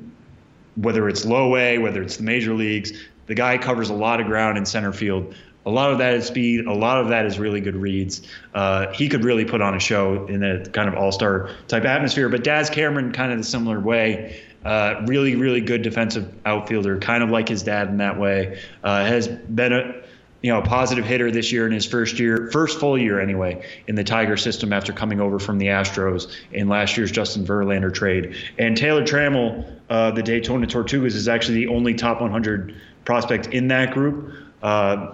[0.76, 2.92] whether it's low A, whether it's the major leagues.
[3.28, 5.36] The guy covers a lot of ground in center field.
[5.66, 6.66] A lot of that is speed.
[6.66, 8.22] A lot of that is really good reads.
[8.54, 12.30] Uh, he could really put on a show in a kind of all-star type atmosphere.
[12.30, 14.42] But Daz Cameron, kind of the similar way.
[14.66, 18.60] Uh, really, really good defensive outfielder, kind of like his dad in that way.
[18.84, 20.02] Uh, has been a
[20.42, 23.66] you know a positive hitter this year in his first year, first full year anyway,
[23.88, 27.94] in the Tiger system after coming over from the Astros in last year's Justin Verlander
[27.94, 28.36] trade.
[28.58, 33.70] And Taylor Trammell, uh, the Daytona Tortugas, is actually the only top 100 prospect in
[33.70, 34.34] that group.
[34.62, 35.14] Uh,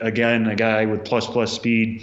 [0.00, 2.02] again, a guy with plus plus speed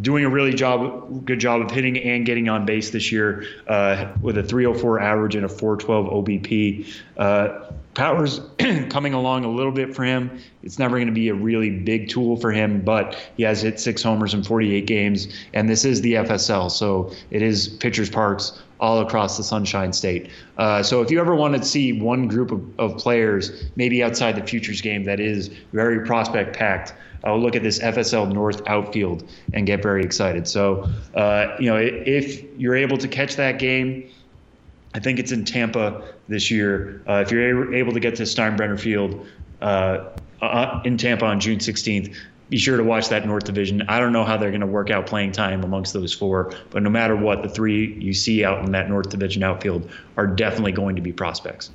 [0.00, 4.12] doing a really job, good job of hitting and getting on base this year uh,
[4.20, 6.94] with a 304 average and a 412 OBP.
[7.16, 8.40] Uh, power's
[8.90, 10.38] coming along a little bit for him.
[10.62, 13.80] It's never going to be a really big tool for him, but he has hit
[13.80, 18.60] six homers in 48 games, and this is the FSL, so it is pitchers parks
[18.80, 20.30] all across the Sunshine State.
[20.56, 24.36] Uh, so if you ever want to see one group of, of players, maybe outside
[24.36, 26.94] the futures game, that is very prospect packed.
[27.24, 30.46] I'll look at this FSL North outfield and get very excited.
[30.46, 34.08] So, uh, you know, if you're able to catch that game,
[34.94, 37.02] I think it's in Tampa this year.
[37.08, 39.26] Uh, if you're able to get to Steinbrenner Field
[39.60, 40.04] uh,
[40.40, 42.16] uh, in Tampa on June 16th,
[42.50, 43.82] be sure to watch that North Division.
[43.88, 46.82] I don't know how they're going to work out playing time amongst those four, but
[46.82, 50.72] no matter what, the three you see out in that North Division outfield are definitely
[50.72, 51.70] going to be prospects.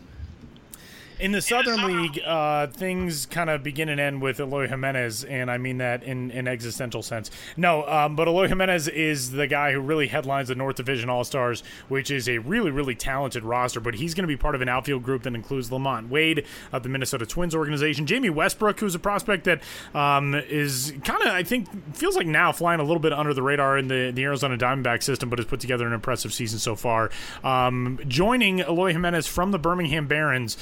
[1.19, 5.49] In the Southern League, uh, things kind of begin and end with Eloy Jimenez, and
[5.49, 7.29] I mean that in an existential sense.
[7.55, 11.23] No, um, but Eloy Jimenez is the guy who really headlines the North Division All
[11.23, 13.79] Stars, which is a really, really talented roster.
[13.79, 16.83] But he's going to be part of an outfield group that includes LaMonte Wade of
[16.83, 19.61] the Minnesota Twins organization, Jamie Westbrook, who's a prospect that
[19.93, 23.43] um, is kind of, I think, feels like now flying a little bit under the
[23.43, 26.75] radar in the, the Arizona Diamondback system, but has put together an impressive season so
[26.75, 27.11] far.
[27.43, 30.57] Um, joining Eloy Jimenez from the Birmingham Barons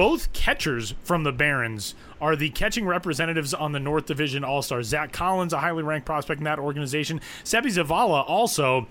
[0.00, 4.86] both catchers from the Barons are the catching representatives on the North Division All Stars.
[4.86, 7.20] Zack Collins, a highly ranked prospect in that organization.
[7.44, 8.86] Seby Zavala also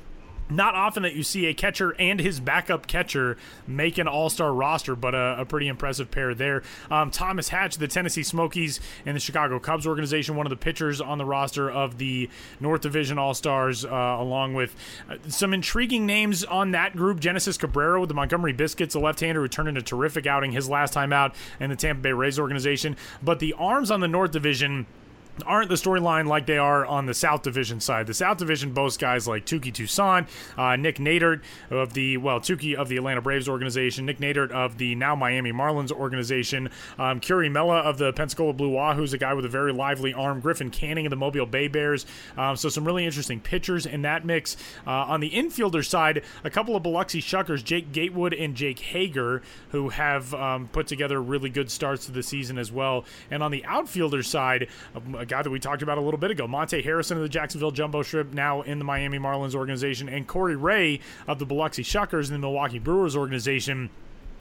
[0.50, 4.96] not often that you see a catcher and his backup catcher make an all-star roster,
[4.96, 6.64] but a, a pretty impressive pair there.
[6.90, 11.02] Um, Thomas Hatch, the Tennessee Smokies and the Chicago Cubs organization, one of the pitchers
[11.02, 14.76] on the roster of the North Division All-Stars, uh, along with
[15.10, 17.20] uh, some intriguing names on that group.
[17.20, 20.70] Genesis Cabrera with the Montgomery Biscuits, a left-hander who turned in a terrific outing his
[20.70, 22.98] last time out in the Tampa Bay Rays organization.
[23.22, 24.86] But the arms on the North Division–
[25.46, 28.08] aren't the storyline like they are on the South Division side.
[28.08, 32.76] The South Division boasts guys like Touki Toussaint, uh, Nick Neidert of the, well, Touki
[32.76, 37.52] of the Atlanta Braves organization, Nick Neidert of the now Miami Marlins organization, um, Keury
[37.52, 41.06] Mella of the Pensacola Blue Wahoos a guy with a very lively arm, Griffin Canning
[41.06, 42.06] of the Mobile Bay Bears.
[42.38, 44.58] Um, so some really interesting pitchers in that mix.
[44.86, 49.42] Uh, on the infielder side, a couple of Biloxi Shuckers, Jake Gatewood and Jake Hager,
[49.70, 53.06] who have um, put together really good starts to the season as well.
[53.32, 54.68] And on the outfielder side,
[55.18, 57.72] a guy that we talked about a little bit ago, Monte Harrison of the Jacksonville
[57.72, 62.28] Jumbo Shrimp, now in the Miami Marlins organization, and Corey Ray of the Biloxi Shuckers
[62.28, 63.90] in the Milwaukee Brewers organization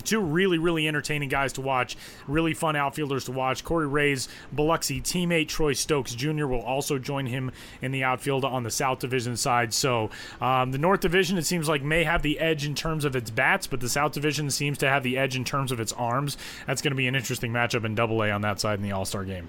[0.05, 1.97] two really, really entertaining guys to watch.
[2.27, 3.65] Really fun outfielders to watch.
[3.65, 6.47] Corey Ray's Biloxi teammate Troy Stokes Jr.
[6.47, 9.75] will also join him in the outfield on the South Division side.
[9.75, 13.17] So um, the North Division, it seems like, may have the edge in terms of
[13.17, 15.93] its bats, but the South Division seems to have the edge in terms of its
[15.93, 16.37] arms.
[16.67, 18.93] That's going to be an interesting matchup in Double A on that side in the
[18.93, 19.49] All Star game.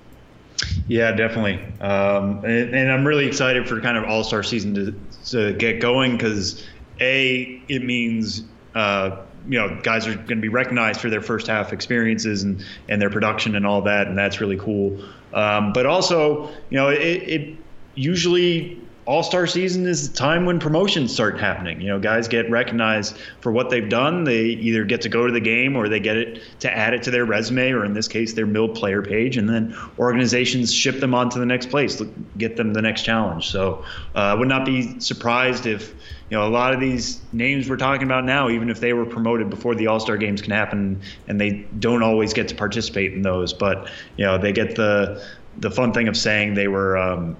[0.88, 1.62] Yeah, definitely.
[1.82, 4.96] Um, and, and, I'm really excited for kind of All Star season to,
[5.32, 6.68] to get going because
[7.00, 8.44] a it means
[8.76, 9.18] uh,
[9.48, 13.02] you know guys are going to be recognized for their first half experiences and and
[13.02, 15.00] their production and all that, and that's really cool.
[15.34, 17.58] Um, but also, you know, it, it
[17.96, 21.82] usually all Star season is the time when promotions start happening.
[21.82, 24.24] You know, guys get recognized for what they've done.
[24.24, 27.02] They either get to go to the game or they get it to add it
[27.04, 29.36] to their resume, or in this case, their mill player page.
[29.36, 32.00] And then organizations ship them on to the next place,
[32.38, 33.48] get them the next challenge.
[33.48, 35.90] So uh, I would not be surprised if
[36.30, 39.08] you know a lot of these names we're talking about now, even if they were
[39.08, 43.14] promoted before the All Star games can happen, and they don't always get to participate
[43.14, 46.96] in those, but you know they get the the fun thing of saying they were.
[46.96, 47.36] Um,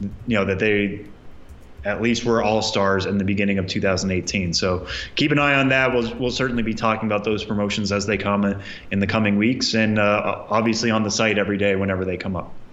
[0.00, 1.12] you know that they
[1.84, 4.52] at least were all stars in the beginning of 2018.
[4.52, 5.92] So keep an eye on that.
[5.92, 9.74] We'll we'll certainly be talking about those promotions as they come in the coming weeks,
[9.74, 12.65] and uh, obviously on the site every day whenever they come up.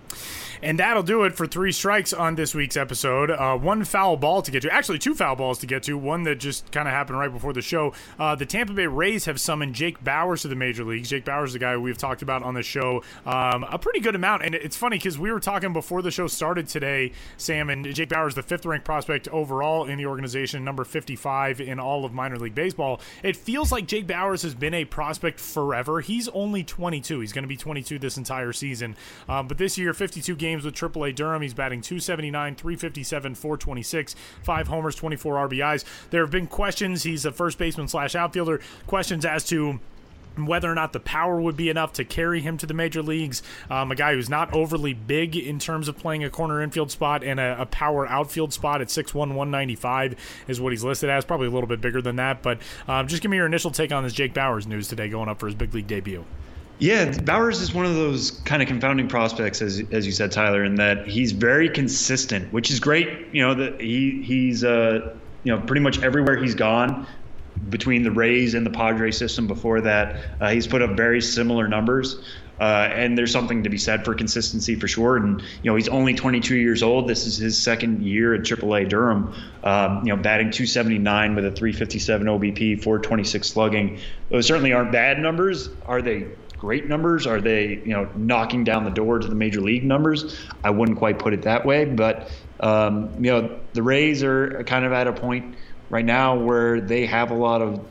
[0.63, 3.29] And that'll do it for three strikes on this week's episode.
[3.29, 4.73] Uh, one foul ball to get to.
[4.73, 5.97] Actually, two foul balls to get to.
[5.97, 7.93] One that just kind of happened right before the show.
[8.17, 11.09] Uh, the Tampa Bay Rays have summoned Jake Bauers to the major leagues.
[11.09, 14.15] Jake Bauers is the guy we've talked about on the show um, a pretty good
[14.15, 14.43] amount.
[14.43, 18.07] And it's funny because we were talking before the show started today, Sam, and Jake
[18.07, 22.37] Bauers, the fifth ranked prospect overall in the organization, number 55 in all of minor
[22.37, 23.01] league baseball.
[23.21, 25.99] It feels like Jake Bauers has been a prospect forever.
[25.99, 27.19] He's only 22.
[27.19, 28.95] He's going to be 22 this entire season.
[29.27, 31.41] Um, but this year, 52 games with AAA Durham.
[31.41, 35.85] He's batting 279, 357, 426, five homers, 24 RBIs.
[36.09, 37.03] There have been questions.
[37.03, 38.61] He's a first baseman slash outfielder.
[38.87, 39.79] Questions as to
[40.35, 43.43] whether or not the power would be enough to carry him to the major leagues.
[43.69, 47.23] Um, a guy who's not overly big in terms of playing a corner infield spot
[47.23, 50.15] and a, a, power outfield spot at 6'1, 195
[50.47, 51.25] is what he's listed as.
[51.25, 52.41] Probably a little bit bigger than that.
[52.41, 55.29] But um, just give me your initial take on this Jake Bauers news today going
[55.29, 56.25] up for his big league debut.
[56.79, 60.63] Yeah, Bauers is one of those kind of confounding prospects, as as you said, Tyler,
[60.63, 63.27] in that he's very consistent, which is great.
[63.31, 67.07] You know that he he's uh you know pretty much everywhere he's gone
[67.69, 71.67] between the Rays and the Padre system before that, uh, he's put up very similar
[71.67, 72.17] numbers.
[72.59, 75.17] Uh, and there's something to be said for consistency for sure.
[75.17, 77.07] And you know he's only 22 years old.
[77.07, 79.33] This is his second year at AAA Durham.
[79.63, 83.99] Um, you know, batting 279 with a 357 OBP, 426 slugging.
[84.29, 85.69] Those certainly aren't bad numbers.
[85.87, 86.27] Are they
[86.63, 87.27] great numbers?
[87.27, 90.39] Are they, you know, knocking down the door to the major league numbers?
[90.63, 94.85] I wouldn't quite put it that way, but um, you know, the Rays are kind
[94.85, 95.57] of at a point
[95.89, 97.85] right now where they have a lot of,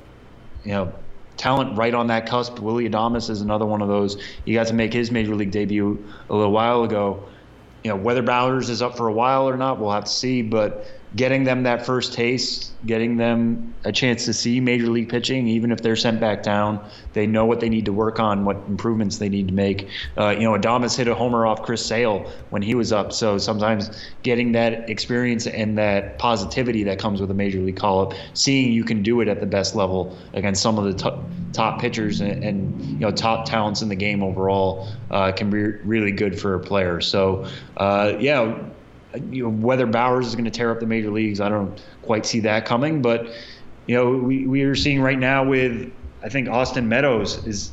[0.64, 0.94] you know,
[1.36, 2.60] talent right on that cusp.
[2.60, 4.16] Willy Adames is another one of those.
[4.46, 7.28] He got to make his major league debut a little while ago.
[7.84, 10.40] You know, whether Bauers is up for a while or not, we'll have to see.
[10.40, 15.46] But getting them that first taste, getting them a chance to see major league pitching,
[15.46, 16.82] even if they're sent back down,
[17.12, 19.88] they know what they need to work on, what improvements they need to make.
[20.16, 23.36] Uh, you know, Adames hit a homer off Chris Sale when he was up, so
[23.36, 23.90] sometimes
[24.22, 28.72] getting that experience and that positivity that comes with a major league call up, seeing
[28.72, 31.16] you can do it at the best level against some of the t-
[31.52, 35.62] top pitchers and, and, you know top talents in the game overall, uh, can be
[35.84, 37.00] really good for a player.
[37.00, 37.46] So,
[37.76, 38.56] uh, yeah
[39.30, 42.26] you know, whether Bauers is going to tear up the major leagues, I don't quite
[42.26, 43.02] see that coming.
[43.02, 43.26] But
[43.86, 45.92] you know, we, we are seeing right now with
[46.22, 47.72] I think Austin Meadows is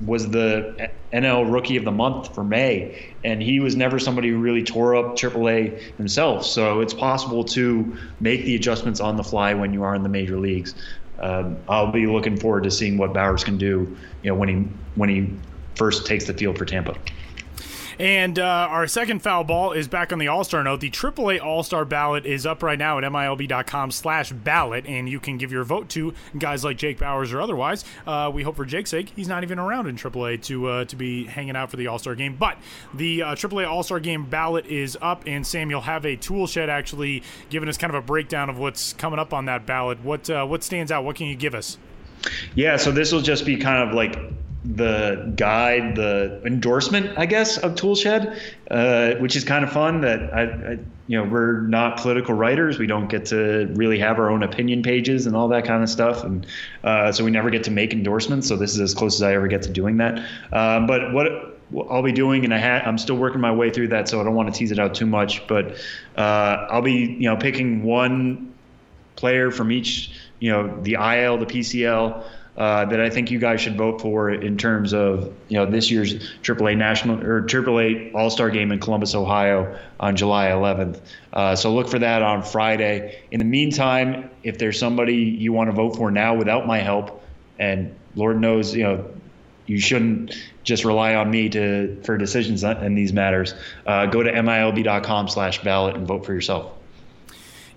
[0.00, 4.38] was the NL Rookie of the Month for May, and he was never somebody who
[4.38, 6.46] really tore up AAA himself.
[6.46, 10.08] So it's possible to make the adjustments on the fly when you are in the
[10.08, 10.74] major leagues.
[11.18, 13.96] Um, I'll be looking forward to seeing what Bauers can do.
[14.22, 14.54] You know, when he
[14.94, 15.38] when he
[15.74, 16.94] first takes the field for Tampa.
[18.00, 20.80] And uh, our second foul ball is back on the All Star note.
[20.80, 25.36] The AAA All Star ballot is up right now at MILB.com/slash ballot, and you can
[25.36, 27.84] give your vote to guys like Jake Bauers or otherwise.
[28.06, 30.96] Uh, we hope for Jake's sake he's not even around in AAA to uh, to
[30.96, 32.36] be hanging out for the All Star game.
[32.36, 32.56] But
[32.94, 36.56] the uh, AAA All Star game ballot is up, and Sam, you'll have a Toolshed
[36.56, 40.02] actually giving us kind of a breakdown of what's coming up on that ballot.
[40.02, 41.04] What uh, what stands out?
[41.04, 41.76] What can you give us?
[42.54, 44.18] Yeah, so this will just be kind of like
[44.64, 48.36] the guide, the endorsement, I guess, of Toolshed,
[48.70, 50.02] uh, which is kind of fun.
[50.02, 52.78] That I, I, you know, we're not political writers.
[52.78, 55.88] We don't get to really have our own opinion pages and all that kind of
[55.88, 56.46] stuff, and
[56.84, 58.48] uh, so we never get to make endorsements.
[58.48, 60.18] So this is as close as I ever get to doing that.
[60.52, 61.26] Um, but what
[61.90, 64.34] I'll be doing, and I I'm still working my way through that, so I don't
[64.34, 65.46] want to tease it out too much.
[65.46, 65.78] But
[66.16, 68.52] uh, I'll be, you know, picking one
[69.16, 72.24] player from each, you know, the IL, the PCL
[72.60, 75.90] uh, that I think you guys should vote for in terms of you know this
[75.90, 81.00] year's AAA national or AAA All Star game in Columbus, Ohio on July 11th.
[81.32, 83.18] Uh, so look for that on Friday.
[83.30, 87.24] In the meantime, if there's somebody you want to vote for now without my help,
[87.58, 89.10] and Lord knows you know
[89.64, 93.54] you shouldn't just rely on me to for decisions in these matters.
[93.86, 96.72] Uh, go to milb.com/ballot and vote for yourself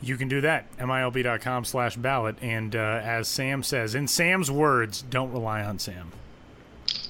[0.04, 0.76] you can do that.
[0.78, 2.36] MILB.com slash ballot.
[2.42, 6.12] And uh, as Sam says, in Sam's words, don't rely on Sam.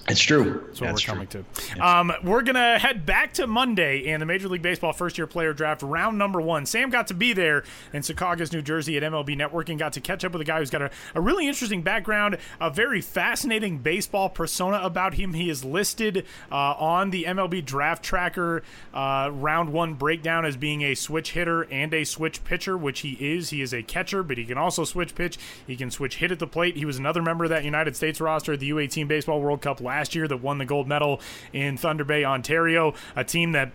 [0.09, 0.65] It's true.
[0.67, 1.45] That's what That's we're coming true.
[1.75, 1.79] to.
[1.79, 5.27] Um, we're going to head back to Monday in the Major League Baseball first year
[5.27, 6.65] player draft, round number one.
[6.65, 10.01] Sam got to be there in Secaucus, New Jersey at MLB Network and got to
[10.01, 13.77] catch up with a guy who's got a, a really interesting background, a very fascinating
[13.77, 15.33] baseball persona about him.
[15.35, 18.61] He is listed uh, on the MLB draft tracker
[18.93, 23.13] uh, round one breakdown as being a switch hitter and a switch pitcher, which he
[23.13, 23.51] is.
[23.51, 25.37] He is a catcher, but he can also switch pitch.
[25.65, 26.75] He can switch hit at the plate.
[26.75, 29.79] He was another member of that United States roster at the U18 Baseball World Cup
[29.79, 31.21] last last year that won the gold medal
[31.51, 33.71] in Thunder Bay, Ontario, a team that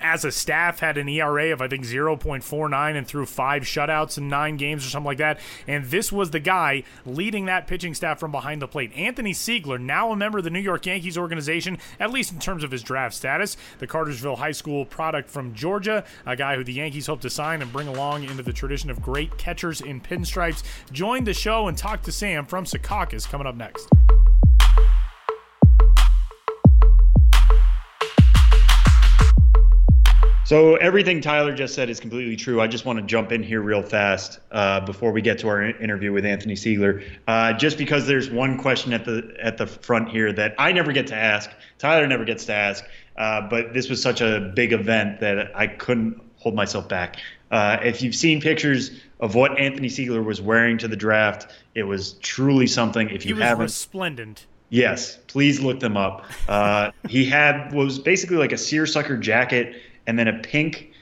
[0.00, 4.28] as a staff had an ERA of I think 0.49 and threw five shutouts in
[4.28, 5.40] nine games or something like that.
[5.66, 8.92] And this was the guy leading that pitching staff from behind the plate.
[8.94, 12.64] Anthony Seigler, now a member of the New York Yankees organization, at least in terms
[12.64, 13.56] of his draft status.
[13.78, 17.60] The Cartersville High School product from Georgia, a guy who the Yankees hope to sign
[17.60, 21.76] and bring along into the tradition of great catchers in pinstripes, joined the show and
[21.76, 23.88] talked to Sam from Secaucus coming up next.
[30.50, 32.60] So everything Tyler just said is completely true.
[32.60, 35.62] I just want to jump in here real fast uh, before we get to our
[35.62, 40.08] interview with Anthony Seigler, uh, just because there's one question at the at the front
[40.08, 41.52] here that I never get to ask.
[41.78, 42.84] Tyler never gets to ask,
[43.16, 47.18] uh, but this was such a big event that I couldn't hold myself back.
[47.52, 48.90] Uh, if you've seen pictures
[49.20, 51.46] of what Anthony Seigler was wearing to the draft,
[51.76, 53.08] it was truly something.
[53.10, 54.46] If you he was haven't, resplendent.
[54.70, 56.24] Yes, please look them up.
[56.48, 59.76] Uh, he had was basically like a seersucker jacket
[60.06, 60.92] and then a pink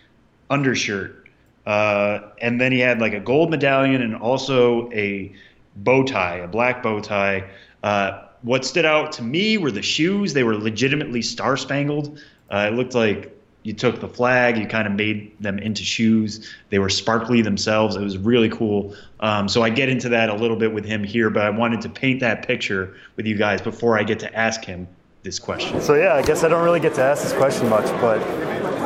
[0.50, 1.28] undershirt.
[1.66, 5.32] Uh, and then he had like a gold medallion and also a
[5.76, 7.44] bow tie, a black bow tie.
[7.82, 10.32] Uh, what stood out to me were the shoes.
[10.32, 12.20] They were legitimately star spangled.
[12.50, 13.34] Uh, it looked like
[13.64, 16.48] you took the flag, you kind of made them into shoes.
[16.70, 17.96] They were sparkly themselves.
[17.96, 18.94] It was really cool.
[19.20, 21.82] Um, so I get into that a little bit with him here, but I wanted
[21.82, 24.88] to paint that picture with you guys before I get to ask him
[25.22, 25.82] this question.
[25.82, 28.18] So yeah, I guess I don't really get to ask this question much, but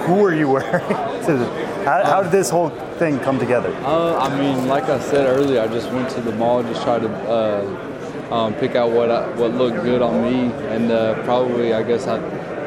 [0.06, 0.84] who are you wearing?
[1.84, 3.74] how, how, did this whole thing come together?
[3.84, 7.02] Uh, I mean, like I said earlier, I just went to the mall, just tried
[7.02, 11.74] to uh, um, pick out what I, what looked good on me, and uh, probably
[11.74, 12.18] I guess I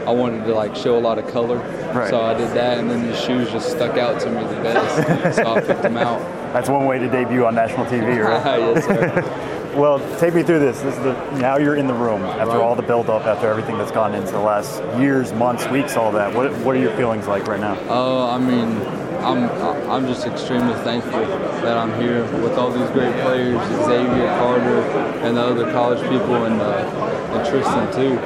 [0.06, 1.58] I wanted to like show a lot of color,
[1.94, 2.10] right.
[2.10, 5.36] so I did that, and then the shoes just stuck out to me the best,
[5.38, 6.20] so I picked them out.
[6.54, 8.60] That's one way to debut on national TV, right?
[8.76, 9.55] yes, sir.
[9.76, 10.80] Well, take me through this.
[10.80, 13.78] This is the now you're in the room after all the build up, after everything
[13.78, 16.34] that's gone into the last years, months, weeks, all that.
[16.34, 17.76] What what are your feelings like right now?
[17.90, 18.78] Uh, I mean,
[19.20, 19.50] I'm
[19.92, 24.80] I'm just extremely thankful that I'm here with all these great players, Xavier Carter,
[25.28, 28.18] and the other college people, and uh, and Tristan too.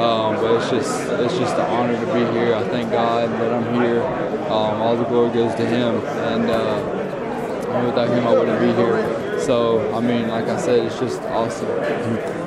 [0.00, 2.54] Um, but it's just it's just an honor to be here.
[2.54, 4.00] I thank God that I'm here.
[4.46, 9.23] Um, all the glory goes to Him, and uh, without Him, I wouldn't be here.
[9.40, 11.68] So I mean, like I said, it's just awesome.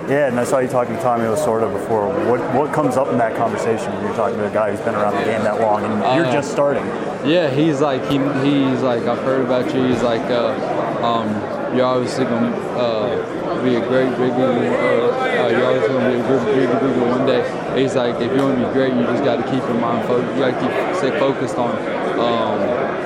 [0.09, 2.07] Yeah, and I saw you talking to Tommy Lasorda before.
[2.29, 4.95] What what comes up in that conversation when you're talking to a guy who's been
[4.95, 6.85] around the game that long and you're uh, just starting?
[7.27, 9.83] Yeah, he's like he, he's like I've heard about you.
[9.83, 10.55] He's like uh,
[11.03, 11.27] um,
[11.75, 14.31] you're obviously gonna uh, be a great big.
[14.31, 17.43] Uh, uh, you're obviously gonna be a good big league one day.
[17.81, 20.07] He's like if you want to be great, you just got to keep your mind
[20.07, 20.33] focused.
[20.35, 21.75] You got to keep stay focused on.
[22.17, 22.97] Um,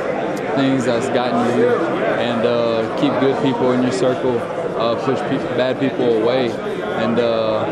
[0.55, 1.77] things that's gotten you here
[2.21, 4.39] and uh, keep good people in your circle,
[5.05, 6.51] push pe- bad people away,
[7.03, 7.65] and uh,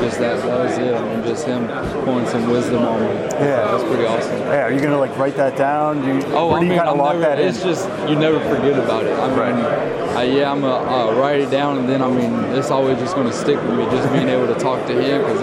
[0.00, 0.94] just that, that was it.
[0.94, 1.66] I mean, just him
[2.04, 3.06] pouring some wisdom on me.
[3.06, 4.38] Yeah, that's pretty awesome.
[4.40, 6.02] Yeah, are you gonna like write that down?
[6.02, 7.48] Do you, oh, I mean, you kind of lock never, that in?
[7.48, 9.12] It's just you never forget about it.
[9.18, 10.16] I mean, right.
[10.16, 13.14] Uh, yeah, I'm gonna uh, write it down, and then I mean, it's always just
[13.14, 13.84] gonna stick with me.
[13.86, 15.42] Just being able to talk to him, because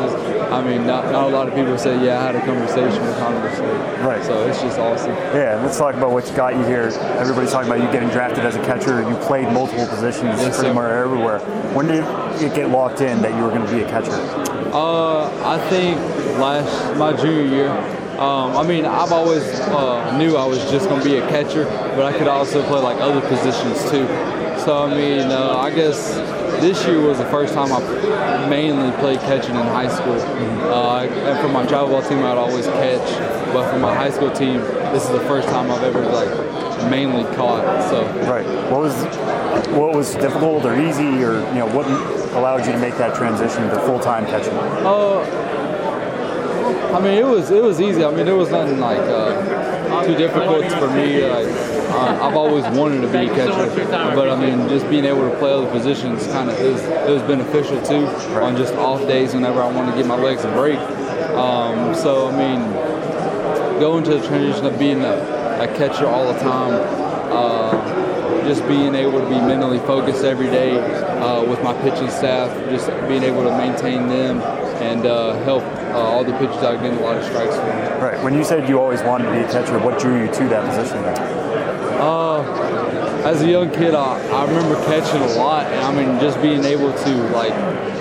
[0.52, 3.16] I mean, not, not a lot of people say, yeah, I had a conversation with.
[3.56, 3.64] So,
[4.06, 4.22] right.
[4.24, 5.12] So it's just awesome.
[5.12, 6.92] Yeah, let's talk about what's got you here.
[7.20, 9.02] Everybody's talking about you getting drafted as a catcher.
[9.10, 11.40] You played multiple positions yes, pretty much everywhere.
[11.74, 12.04] When did
[12.42, 14.12] it get locked in that you were going to be a catcher?
[14.74, 15.98] Uh, I think
[16.40, 17.70] last my junior year.
[18.18, 21.66] Um, I mean, I've always uh, knew I was just going to be a catcher,
[21.66, 24.06] but I could also play like other positions too.
[24.64, 26.14] So I mean, uh, I guess
[26.62, 30.14] this year was the first time I mainly played catching in high school.
[30.14, 33.20] Uh, and for my travel ball team, I'd always catch,
[33.54, 34.60] but for my high school team,
[34.94, 37.90] this is the first time I've ever like mainly caught.
[37.90, 38.96] So right, what was
[39.76, 41.88] what was difficult or easy, or you know, what
[42.34, 44.54] allowed you to make that transition to full time catching?
[44.54, 45.52] Uh,
[46.94, 48.04] I mean, it was it was easy.
[48.04, 51.26] I mean, there was nothing like uh, too difficult for me.
[51.26, 55.30] Like uh, I've always wanted to be a catcher, but I mean, just being able
[55.30, 58.08] to play other positions kind of is it was beneficial too
[58.40, 60.80] on just off days whenever I want to give my legs a break.
[61.38, 65.16] Um, so I mean, going to the transition of being a,
[65.62, 66.74] a catcher all the time.
[67.32, 68.01] Uh,
[68.52, 72.88] just being able to be mentally focused every day uh, with my pitching staff, just
[73.08, 74.42] being able to maintain them
[74.84, 78.04] and uh, help uh, all the pitchers out getting a lot of strikes for me.
[78.04, 78.22] Right.
[78.22, 80.68] When you said you always wanted to be a catcher, what drew you to that
[80.68, 80.98] position?
[81.96, 82.42] Uh,
[83.24, 86.66] as a young kid, I, I remember catching a lot, and I mean, just being
[86.66, 87.54] able to like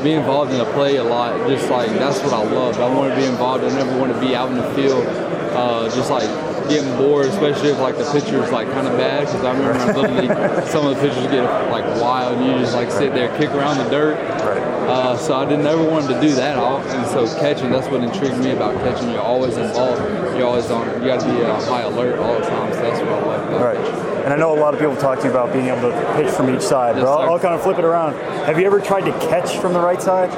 [0.02, 1.46] be involved in the play a lot.
[1.48, 2.80] Just like that's what I loved.
[2.80, 3.62] I want to be involved.
[3.62, 5.06] I never want to be out in the field,
[5.54, 6.28] uh, just like
[6.70, 9.26] getting bored, especially if like the pitcher is like kind of bad.
[9.26, 12.90] Because I remember League, some of the pitchers get like wild, and you just like
[12.90, 14.16] sit there, kick around the dirt.
[14.44, 14.70] Right.
[14.90, 16.56] Uh, so I didn't ever wanted to do that.
[16.58, 19.10] And so catching, that's what intrigued me about catching.
[19.10, 20.00] You're always involved.
[20.36, 21.00] You're always on.
[21.00, 22.72] You got to be uh, high alert all the time.
[22.72, 24.10] So that's what I love about right.
[24.24, 26.30] And I know a lot of people talk to you about being able to pitch
[26.30, 28.14] from each side, yes, but I'll, I'll, kind of flip it around.
[28.44, 30.30] Have you ever tried to catch from the right side?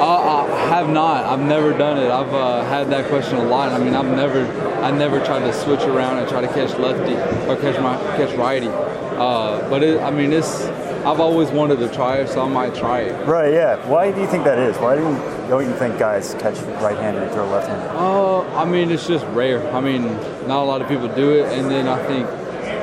[0.00, 1.24] Uh, I have not.
[1.24, 2.10] I've never done it.
[2.10, 3.72] I've uh, had that question a lot.
[3.72, 4.44] I mean, I've never,
[4.82, 7.14] I never tried to switch around and try to catch lefty
[7.48, 8.68] or catch my catch righty.
[8.68, 10.62] Uh, but it, I mean, it's
[11.04, 13.26] I've always wanted to try it, so I might try it.
[13.26, 13.52] Right.
[13.52, 13.76] Yeah.
[13.88, 14.76] Why do you think that is?
[14.78, 15.16] Why do you,
[15.48, 17.88] don't you think guys catch right-handed and throw left-handed?
[17.96, 19.66] Uh, I mean, it's just rare.
[19.72, 20.04] I mean,
[20.46, 22.26] not a lot of people do it, and then I think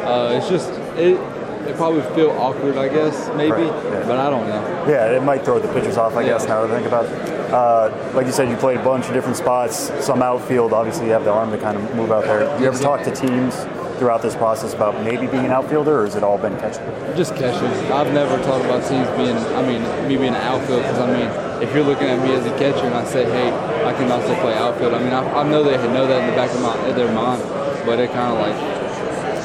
[0.06, 1.20] uh, it's just it.
[1.66, 4.04] It probably feel awkward, I guess, maybe, right, yeah.
[4.06, 4.86] but I don't know.
[4.88, 6.28] Yeah, it might throw the pitchers off, I yeah.
[6.28, 6.46] guess.
[6.46, 7.35] Now that I think about it.
[7.56, 10.74] Uh, like you said, you played a bunch of different spots, some outfield.
[10.74, 12.42] Obviously, you have the arm to kind of move out there.
[12.60, 13.56] You ever talk to teams
[13.98, 16.84] throughout this process about maybe being an outfielder, or has it all been catching?
[17.16, 17.70] Just catching.
[17.94, 21.64] I've never talked about teams being, I mean, me being an outfield because I mean,
[21.64, 23.54] if you're looking at me as a catcher and I say, hey,
[23.86, 24.94] I can also play outfield.
[24.94, 27.42] I mean, I, I know they know that in the back of my, their mind,
[27.86, 28.75] but it kind of like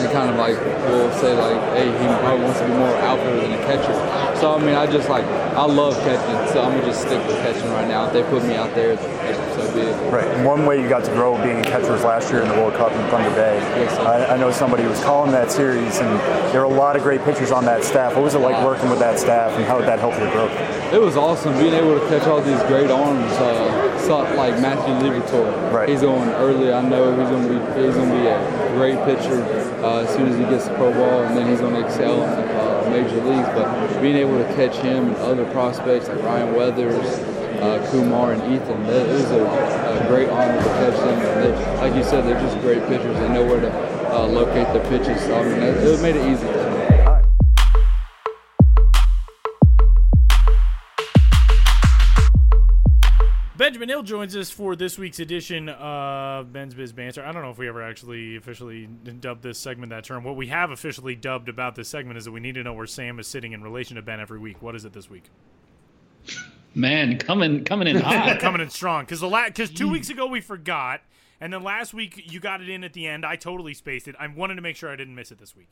[0.00, 0.56] and kind of like
[0.88, 3.94] will say like, hey, he probably wants to be more outfielder than a catcher.
[4.40, 7.36] So I mean, I just like I love catching, so I'm gonna just stick with
[7.38, 8.06] catching right now.
[8.06, 10.12] If they put me out there, so be it.
[10.12, 10.26] Right.
[10.26, 12.54] And one way you got to grow being a catcher was last year in the
[12.54, 13.58] World Cup in Thunder Bay.
[13.76, 16.08] Yes, I, I, know somebody was calling that series, and
[16.52, 18.14] there were a lot of great pitchers on that staff.
[18.14, 18.66] What was it like wow.
[18.66, 20.52] working with that staff, and how did that help your growth?
[20.92, 23.32] It was awesome being able to catch all these great arms.
[23.32, 23.79] Uh,
[24.10, 25.72] like Matthew Liberatore.
[25.72, 25.88] Right.
[25.88, 26.72] He's going early.
[26.72, 29.42] I know he's going to be he's going to be a great pitcher
[29.84, 32.22] uh, as soon as he gets the pro ball, and then he's going to excel
[32.24, 33.48] in uh, major leagues.
[33.48, 37.06] But being able to catch him and other prospects like Ryan Weathers,
[37.62, 41.18] uh, Kumar, and Ethan, that is a, a great honor to catch them.
[41.40, 43.16] They, like you said, they're just great pitchers.
[43.18, 43.70] They know where to
[44.12, 45.22] uh, locate their pitches.
[45.22, 46.59] So I mean, it, it made it easy.
[53.70, 57.24] Benjamin Hill joins us for this week's edition of Ben's Biz Banter.
[57.24, 60.24] I don't know if we ever actually officially dubbed this segment that term.
[60.24, 62.88] What we have officially dubbed about this segment is that we need to know where
[62.88, 64.60] Sam is sitting in relation to Ben every week.
[64.60, 65.30] What is it this week?
[66.74, 69.04] Man, coming coming in hot, coming in strong.
[69.04, 71.02] Because the la- because two weeks ago we forgot,
[71.40, 73.24] and then last week you got it in at the end.
[73.24, 74.16] I totally spaced it.
[74.18, 75.68] I wanted to make sure I didn't miss it this week.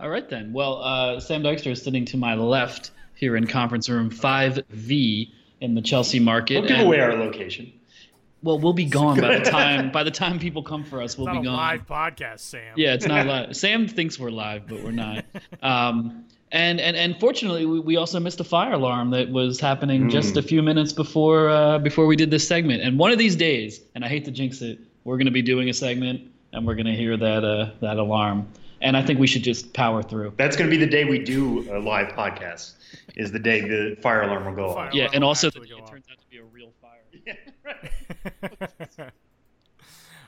[0.00, 0.52] All right then.
[0.52, 5.30] Well, uh, Sam Dykstra is sitting to my left here in conference room 5V
[5.64, 6.54] in the Chelsea market.
[6.54, 7.72] Don't give and, away our location.
[8.42, 11.16] Well, we'll be gone by the time by the time people come for us.
[11.16, 11.56] We'll it's be gone.
[11.56, 12.74] live podcast, Sam.
[12.76, 13.56] Yeah, it's not live.
[13.56, 15.24] Sam thinks we're live, but we're not.
[15.62, 20.04] Um, and and and fortunately, we, we also missed a fire alarm that was happening
[20.04, 20.10] mm.
[20.10, 22.82] just a few minutes before uh, before we did this segment.
[22.82, 25.42] And one of these days, and I hate to jinx it, we're going to be
[25.42, 28.46] doing a segment, and we're going to hear that uh, that alarm.
[28.82, 30.34] And I think we should just power through.
[30.36, 32.74] That's going to be the day we do a live podcast
[33.16, 34.94] is the day the fire alarm will go off.
[34.94, 36.90] Yeah, and also the, it turns out to be a real fire.
[37.26, 39.10] Yeah,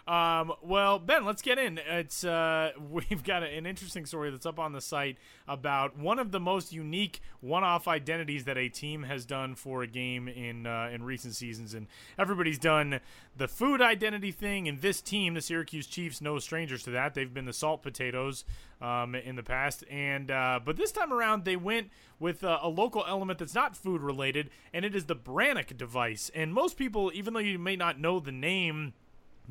[0.06, 1.78] Um, well, Ben, let's get in.
[1.78, 6.18] It's uh, we've got a, an interesting story that's up on the site about one
[6.20, 10.66] of the most unique one-off identities that a team has done for a game in
[10.66, 11.88] uh, in recent seasons, and
[12.18, 13.00] everybody's done
[13.36, 14.68] the food identity thing.
[14.68, 17.14] And this team, the Syracuse Chiefs, no strangers to that.
[17.14, 18.44] They've been the salt potatoes
[18.80, 21.90] um, in the past, and uh, but this time around they went
[22.20, 26.30] with a, a local element that's not food related, and it is the Brannock device.
[26.32, 28.94] And most people, even though you may not know the name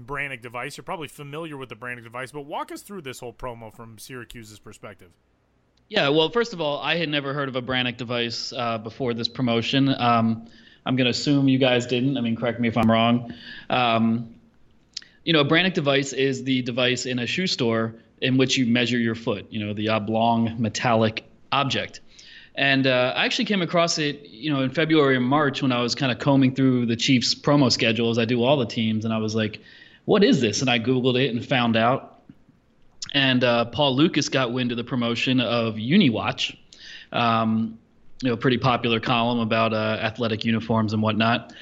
[0.04, 0.78] Brannock device.
[0.78, 3.98] You're probably familiar with the Brannock device, but walk us through this whole promo from
[3.98, 5.12] Syracuse's perspective.
[5.88, 9.14] Yeah, well, first of all, I had never heard of a Brannock device uh, before
[9.14, 9.90] this promotion.
[9.90, 10.48] Um,
[10.86, 12.18] I'm going to assume you guys didn't.
[12.18, 13.34] I mean, correct me if I'm wrong.
[13.70, 14.36] Um,
[15.24, 18.66] you know, a Brannock device is the device in a shoe store in which you
[18.66, 19.48] measure your foot.
[19.52, 22.02] You know, the oblong metallic object.
[22.56, 25.82] And uh, I actually came across it, you know, in February and March when I
[25.82, 28.18] was kind of combing through the Chiefs promo schedules.
[28.18, 29.60] I do all the teams, and I was like,
[30.06, 30.62] what is this?
[30.62, 32.22] And I Googled it and found out.
[33.14, 36.58] And uh, Paul Lukas got wind of the promotion of UniWatch,
[37.12, 37.80] um,
[38.22, 41.54] you know, pretty popular column about uh, athletic uniforms and whatnot.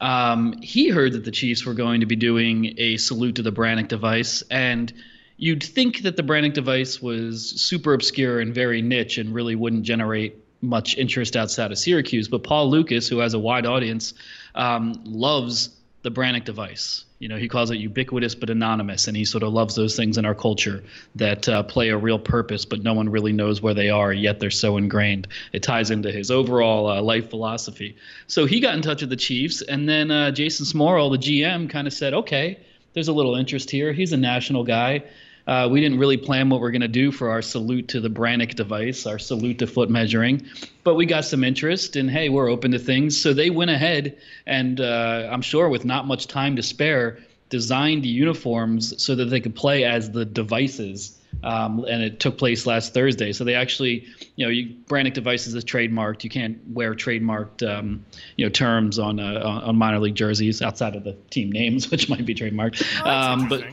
[0.00, 3.52] Um, he heard that the Chiefs were going to be doing a salute to the
[3.52, 4.92] Brannock device, and
[5.36, 9.82] you'd think that the Brannock device was super obscure and very niche and really wouldn't
[9.82, 12.28] generate much interest outside of Syracuse.
[12.28, 14.14] But Paul Lukas, who has a wide audience,
[14.54, 15.70] um, loves
[16.02, 17.04] the Brannock device.
[17.18, 20.16] You know, he calls it ubiquitous but anonymous, and he sort of loves those things
[20.16, 20.82] in our culture
[21.16, 24.40] that uh, play a real purpose, but no one really knows where they are, yet
[24.40, 25.28] they're so ingrained.
[25.52, 27.96] It ties into his overall uh, life philosophy.
[28.26, 31.68] So he got in touch with the Chiefs, and then uh, Jason Smorol, the GM,
[31.68, 32.58] kind of said, okay,
[32.94, 33.92] there's a little interest here.
[33.92, 35.04] He's a national guy.
[35.46, 38.10] Uh, we didn't really plan what we're going to do for our salute to the
[38.10, 40.46] Brannock device, our salute to foot measuring,
[40.84, 43.20] but we got some interest, and hey, we're open to things.
[43.20, 47.18] So they went ahead, and uh, I'm sure with not much time to spare,
[47.48, 51.16] designed uniforms so that they could play as the devices.
[51.42, 53.32] Um, and it took place last Thursday.
[53.32, 56.22] So they actually, you know, you, Brannock devices is trademarked.
[56.22, 58.04] You can't wear trademarked, um,
[58.36, 62.08] you know, terms on, uh, on minor league jerseys outside of the team names, which
[62.08, 62.84] might be trademarked.
[63.04, 63.64] Oh, um, but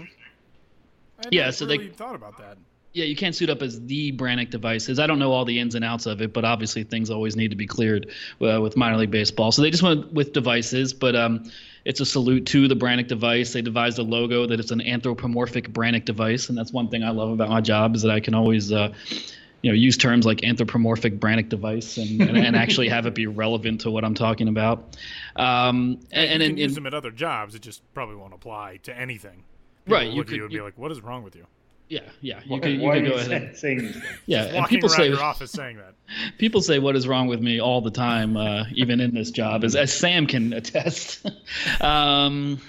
[1.31, 2.57] yeah, so really they thought about that.
[2.93, 4.99] Yeah, you can't suit up as the Brannock devices.
[4.99, 7.49] I don't know all the ins and outs of it, but obviously things always need
[7.49, 8.07] to be cleared
[8.41, 9.51] uh, with minor league baseball.
[9.51, 11.51] So they just went with devices, but um,
[11.85, 13.53] it's a salute to the Brannock device.
[13.53, 17.11] They devised a logo that it's an anthropomorphic Brannock device, and that's one thing I
[17.11, 18.71] love about my job is that I can always.
[18.71, 18.93] Uh,
[19.63, 23.25] you know, use terms like anthropomorphic Brannock device and, and, and, actually have it be
[23.25, 24.95] relevant to what I'm talking about.
[25.35, 27.55] Um, and, and, you can use them at other jobs.
[27.55, 29.43] It just probably won't apply to anything
[29.87, 30.11] right.
[30.11, 31.45] You could you would be like, "What is wrong with you?"
[31.89, 32.41] Yeah, yeah.
[32.45, 34.05] You could you could go ahead and saying these things.
[34.25, 35.93] Yeah, Just and people say your office saying that.
[36.37, 39.63] People say what is wrong with me all the time, uh, even in this job,
[39.63, 41.29] as, as Sam can attest.
[41.81, 42.59] um,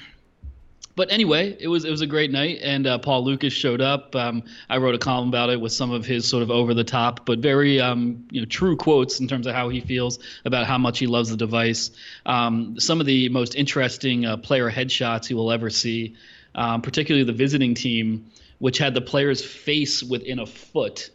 [0.95, 4.15] but anyway, it was it was a great night, and uh, Paul Lukas showed up.
[4.15, 6.85] Um, I wrote a column about it with some of his sort of over the
[6.85, 10.67] top, but very um, you know true quotes in terms of how he feels about
[10.67, 11.91] how much he loves the device.
[12.27, 16.17] Um, some of the most interesting uh, player headshots you will ever see
[16.55, 21.11] um, particularly the visiting team, which had the player's face within a foot.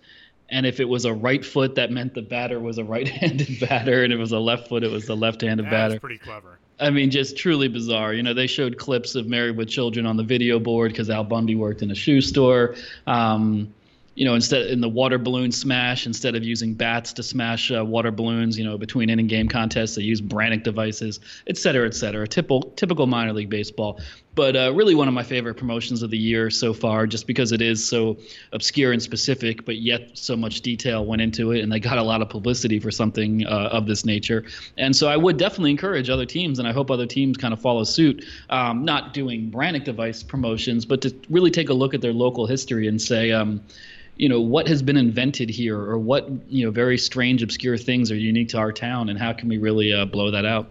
[0.49, 4.03] And if it was a right foot, that meant the batter was a right-handed batter,
[4.03, 5.99] and if it was a left foot, it was the left-handed That's batter.
[5.99, 6.59] pretty clever.
[6.79, 8.13] I mean, just truly bizarre.
[8.13, 11.23] You know, they showed clips of Married with Children on the video board because Al
[11.23, 12.75] Bundy worked in a shoe store.
[13.07, 13.73] Um,
[14.15, 17.83] you know, instead in the water balloon smash, instead of using bats to smash uh,
[17.83, 21.95] water balloons, you know, between inning game contests, they use Brannock devices, et cetera, et
[21.95, 22.27] cetera.
[22.27, 23.99] Typical, typical minor league baseball.
[24.35, 27.51] But uh, really, one of my favorite promotions of the year so far, just because
[27.51, 28.17] it is so
[28.51, 32.03] obscure and specific, but yet so much detail went into it, and they got a
[32.03, 34.43] lot of publicity for something uh, of this nature.
[34.77, 37.61] And so, I would definitely encourage other teams, and I hope other teams kind of
[37.61, 42.01] follow suit, um, not doing Brannock device promotions, but to really take a look at
[42.01, 43.31] their local history and say.
[43.31, 43.61] Um,
[44.15, 48.11] you know what has been invented here or what you know very strange obscure things
[48.11, 50.69] are unique to our town and how can we really uh, blow that out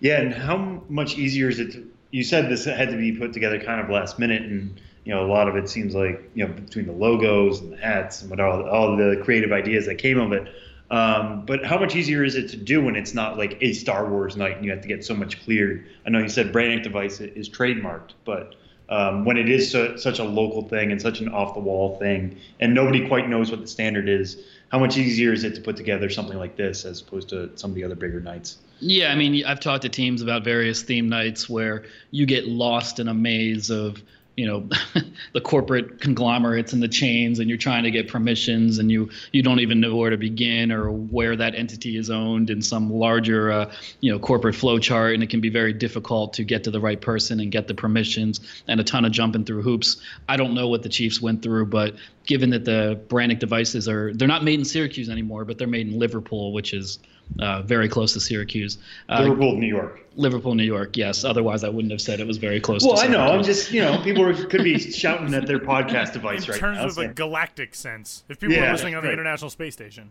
[0.00, 3.32] yeah and how much easier is it to, you said this had to be put
[3.32, 6.46] together kind of last minute and you know a lot of it seems like you
[6.46, 9.96] know between the logos and the hats and what all, all the creative ideas that
[9.96, 10.46] came of it
[10.92, 14.10] um, but how much easier is it to do when it's not like a Star
[14.10, 15.86] Wars night and you have to get so much cleared?
[16.06, 18.56] I know you said Brannock device is trademarked, but
[18.90, 21.96] um, when it is so, such a local thing and such an off the wall
[21.98, 25.62] thing, and nobody quite knows what the standard is, how much easier is it to
[25.62, 28.58] put together something like this as opposed to some of the other bigger nights?
[28.84, 32.98] Yeah, I mean, I've talked to teams about various theme nights where you get lost
[32.98, 34.02] in a maze of
[34.36, 34.68] you know
[35.34, 39.40] the corporate conglomerates and the chains and you're trying to get permissions and you you
[39.40, 43.52] don't even know where to begin or where that entity is owned in some larger
[43.52, 46.72] uh, you know corporate flow chart and it can be very difficult to get to
[46.72, 50.02] the right person and get the permissions and a ton of jumping through hoops.
[50.28, 51.94] I don't know what the chiefs went through but
[52.26, 55.86] given that the Brannock devices are they're not made in syracuse anymore but they're made
[55.86, 56.98] in liverpool which is
[57.38, 58.78] uh, very close to Syracuse.
[59.08, 60.00] Uh, Liverpool, New York.
[60.14, 60.96] Liverpool, New York.
[60.96, 61.24] Yes.
[61.24, 62.82] Otherwise, I wouldn't have said it was very close.
[62.82, 62.88] To.
[62.88, 63.20] Well, I know.
[63.20, 66.68] I'm just you know people could be shouting at their podcast device in right now.
[66.68, 69.14] In terms of a galactic sense, if people yeah, are listening on the right.
[69.14, 70.10] International Space Station.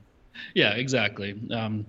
[0.54, 1.40] Yeah, exactly.
[1.52, 1.86] Um,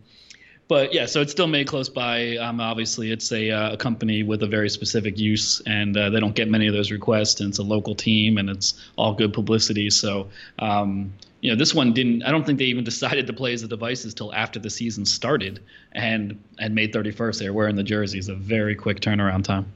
[0.68, 2.36] but yeah, so it's still made close by.
[2.38, 6.18] Um, obviously, it's a, uh, a, company with a very specific use, and uh, they
[6.18, 7.40] don't get many of those requests.
[7.40, 9.90] And it's a local team, and it's all good publicity.
[9.90, 11.12] So, um,
[11.42, 12.22] you know, this one didn't.
[12.22, 15.04] I don't think they even decided to play as the devices till after the season
[15.04, 15.60] started,
[15.92, 18.30] and and May 31st they were wearing the jerseys.
[18.30, 19.70] A very quick turnaround time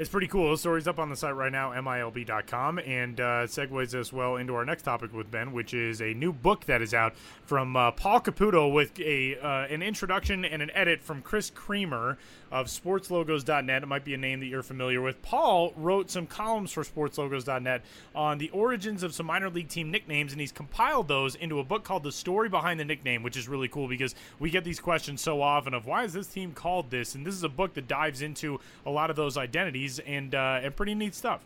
[0.00, 0.50] it's pretty cool.
[0.50, 4.54] The story's up on the site right now, milb.com, and uh, segues us well into
[4.54, 7.90] our next topic with Ben, which is a new book that is out from uh,
[7.90, 12.16] Paul Caputo with a uh, an introduction and an edit from Chris Creamer
[12.50, 13.82] of SportsLogos.net.
[13.82, 15.22] It might be a name that you're familiar with.
[15.22, 17.82] Paul wrote some columns for SportsLogos.net
[18.14, 21.64] on the origins of some minor league team nicknames, and he's compiled those into a
[21.64, 24.80] book called The Story Behind the Nickname, which is really cool because we get these
[24.80, 27.74] questions so often of why is this team called this, and this is a book
[27.74, 31.40] that dives into a lot of those identities and uh, and pretty neat stuff.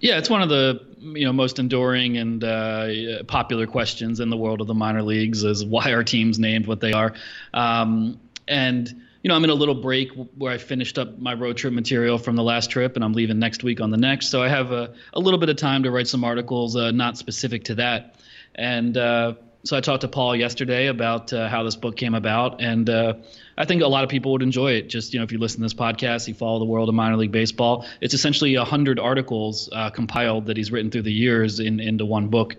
[0.00, 4.36] Yeah, it's one of the you know most enduring and uh, popular questions in the
[4.36, 7.14] world of the minor leagues is why are teams named what they are,
[7.54, 8.18] um,
[8.48, 11.72] and you know I'm in a little break where I finished up my road trip
[11.72, 14.46] material from the last trip and I'm leaving next week on the next, so I
[14.46, 17.74] have a, a little bit of time to write some articles uh, not specific to
[17.74, 18.14] that,
[18.54, 22.62] and uh, so I talked to Paul yesterday about uh, how this book came about,
[22.62, 23.14] and uh,
[23.58, 24.86] I think a lot of people would enjoy it.
[24.86, 27.16] Just you know, if you listen to this podcast, you follow the world of minor
[27.16, 27.84] league baseball.
[28.00, 32.06] It's essentially a hundred articles uh, compiled that he's written through the years in into
[32.06, 32.54] one book.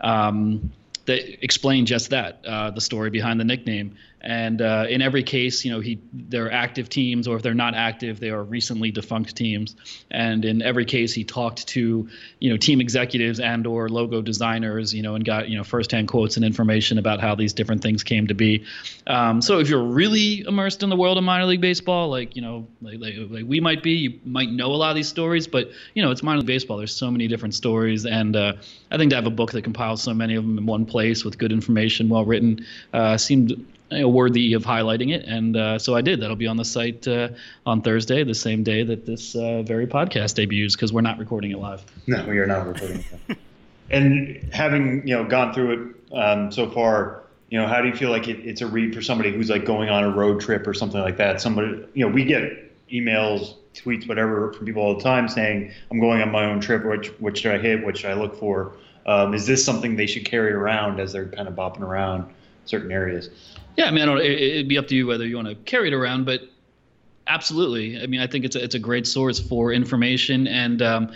[0.00, 0.72] Um,
[1.08, 3.96] that explain just that, uh, the story behind the nickname.
[4.20, 7.74] And uh, in every case, you know, he they're active teams, or if they're not
[7.74, 9.76] active, they are recently defunct teams.
[10.10, 12.08] And in every case, he talked to
[12.40, 16.08] you know team executives and or logo designers, you know, and got you know firsthand
[16.08, 18.64] quotes and information about how these different things came to be.
[19.06, 22.42] Um, so if you're really immersed in the world of minor league baseball, like you
[22.42, 25.46] know, like, like, like, we might be, you might know a lot of these stories,
[25.46, 26.76] but you know, it's minor league baseball.
[26.76, 28.54] There's so many different stories, and uh,
[28.90, 31.24] I think to have a book that compiles so many of them in one place
[31.24, 36.02] with good information, well written, uh, seemed worthy of highlighting it, and uh, so I
[36.02, 36.20] did.
[36.20, 37.30] That'll be on the site uh,
[37.66, 41.50] on Thursday, the same day that this uh, very podcast debuts, because we're not recording
[41.52, 41.84] it live.
[42.06, 43.38] No, we are not recording it.
[43.90, 45.72] and having you know gone through
[46.10, 48.94] it um, so far, you know, how do you feel like it, it's a read
[48.94, 51.40] for somebody who's like going on a road trip or something like that?
[51.40, 52.42] Somebody, you know, we get
[52.90, 56.84] emails, tweets, whatever from people all the time saying, "I'm going on my own trip.
[56.84, 57.84] Which which should I hit?
[57.84, 58.72] What should I look for?"
[59.06, 62.30] Um, is this something they should carry around as they're kind of bopping around
[62.68, 63.30] certain areas?
[63.76, 64.16] Yeah, I mean, I.
[64.20, 66.42] It, would be up to you whether you want to carry it around, but
[67.26, 68.00] absolutely.
[68.00, 71.12] I mean, I think it's a, it's a great source for information, and um,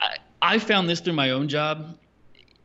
[0.00, 1.96] I, I found this through my own job.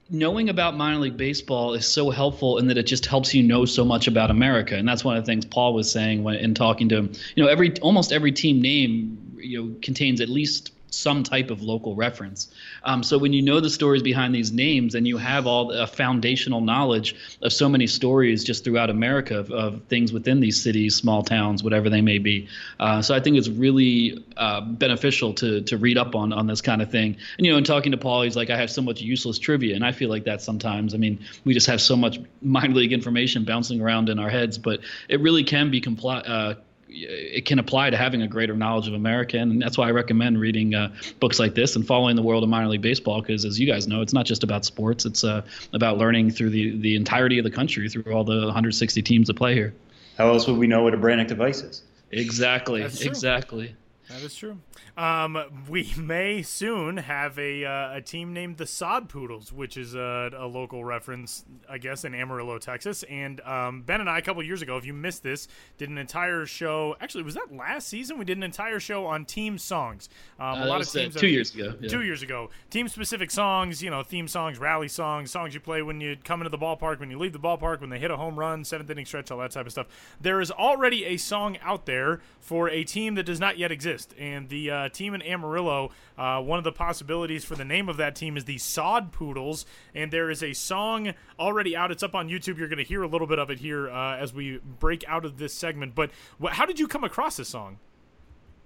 [0.09, 3.65] Knowing about minor league baseball is so helpful in that it just helps you know
[3.65, 6.53] so much about America, and that's one of the things Paul was saying when in
[6.53, 7.11] talking to him.
[7.35, 11.61] You know, every almost every team name you know contains at least some type of
[11.61, 12.53] local reference.
[12.83, 15.87] Um, so when you know the stories behind these names and you have all the
[15.87, 20.95] foundational knowledge of so many stories just throughout America of, of things within these cities,
[20.95, 22.47] small towns, whatever they may be.
[22.79, 26.61] Uh, so I think it's really uh, beneficial to to read up on on this
[26.61, 27.17] kind of thing.
[27.37, 29.75] And you know, in talking to Paul, he's like, I have so much useless trivia,
[29.75, 30.93] and I feel like that sometimes.
[30.93, 34.57] I mean, we just have so much minor league information bouncing around in our heads,
[34.57, 34.79] but
[35.09, 36.55] it really can be compli- uh,
[36.89, 40.39] it can apply to having a greater knowledge of America, and that's why I recommend
[40.39, 43.21] reading uh, books like this and following the world of minor league baseball.
[43.21, 45.41] Because as you guys know, it's not just about sports; it's uh,
[45.73, 49.35] about learning through the the entirety of the country, through all the 160 teams that
[49.35, 49.73] play here.
[50.17, 51.83] How else would we know what a Brannock device is?
[52.11, 52.81] Exactly.
[52.83, 53.75] Exactly.
[54.09, 54.57] That is true.
[54.97, 55.37] Um,
[55.69, 60.31] we may soon have a uh, a team named the Sod Poodles, which is a,
[60.35, 63.03] a, local reference, I guess, in Amarillo, Texas.
[63.03, 65.99] And um, Ben and I, a couple years ago, if you missed this, did an
[65.99, 66.95] entire show.
[66.99, 68.17] Actually, was that last season?
[68.17, 70.09] We did an entire show on team songs.
[70.39, 71.15] Um, uh, a lot of uh, teams.
[71.15, 71.75] two years ago.
[71.79, 71.89] Yeah.
[71.89, 72.49] Two years ago.
[72.71, 76.41] Team specific songs, you know, theme songs, rally songs, songs you play when you come
[76.41, 78.89] into the ballpark, when you leave the ballpark, when they hit a home run, seventh
[78.89, 79.85] inning stretch, all that type of stuff.
[80.19, 84.15] There is already a song out there for a team that does not yet exist,
[84.17, 85.91] and the uh, team in Amarillo.
[86.17, 89.65] Uh, one of the possibilities for the name of that team is the Sod Poodles,
[89.93, 91.91] and there is a song already out.
[91.91, 92.57] It's up on YouTube.
[92.57, 95.25] You're going to hear a little bit of it here uh, as we break out
[95.25, 95.95] of this segment.
[95.95, 96.11] But
[96.41, 97.77] wh- how did you come across this song?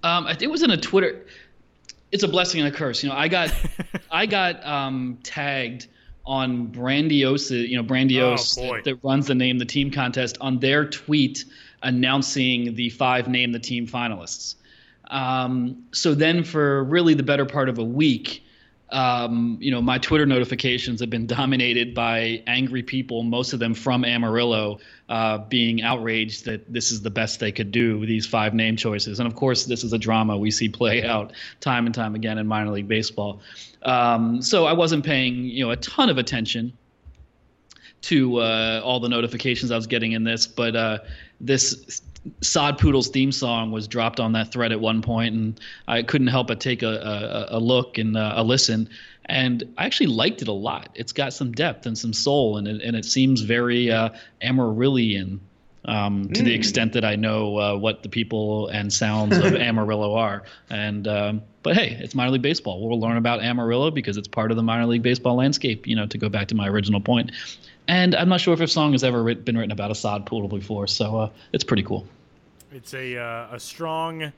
[0.04, 1.26] Um, I think it was in a Twitter.
[2.12, 3.04] It's a blessing and a curse.
[3.04, 3.54] You know, I got
[4.12, 5.88] I got um, tagged
[6.26, 10.60] on Brandiosa, you know, Brandiose oh, that, that runs the name the team contest on
[10.60, 11.46] their tweet
[11.84, 14.56] announcing the five name the team finalists.
[15.12, 18.44] Um, so then, for really the better part of a week,
[18.92, 23.74] um, you know, my Twitter notifications have been dominated by angry people, most of them
[23.74, 28.54] from Amarillo, uh, being outraged that this is the best they could do, these five
[28.54, 29.20] name choices.
[29.20, 32.38] And of course, this is a drama we see play out time and time again
[32.38, 33.42] in minor league baseball.
[33.84, 36.74] Um, so I wasn't paying, you know, a ton of attention
[38.02, 41.00] to uh, all the notifications I was getting in this, but uh,
[41.40, 42.02] this
[42.42, 46.28] Sod Poodle's theme song was dropped on that thread at one point, and I couldn't
[46.28, 48.90] help but take a, a, a look and uh, a listen.
[49.26, 50.90] And I actually liked it a lot.
[50.96, 54.10] It's got some depth and some soul, and it, and it seems very uh,
[54.42, 55.40] Amarillian
[55.86, 56.46] um, to mm.
[56.46, 60.44] the extent that I know uh, what the people and sounds of Amarillo are.
[60.70, 62.88] And um, but hey, it's minor league baseball.
[62.88, 65.88] We'll learn about Amarillo because it's part of the minor league baseball landscape.
[65.88, 67.32] You know, to go back to my original point.
[67.92, 70.48] And I'm not sure if a song has ever been written about a sod poodle
[70.48, 72.08] before, so uh, it's pretty cool.
[72.72, 74.32] It's a uh, a strong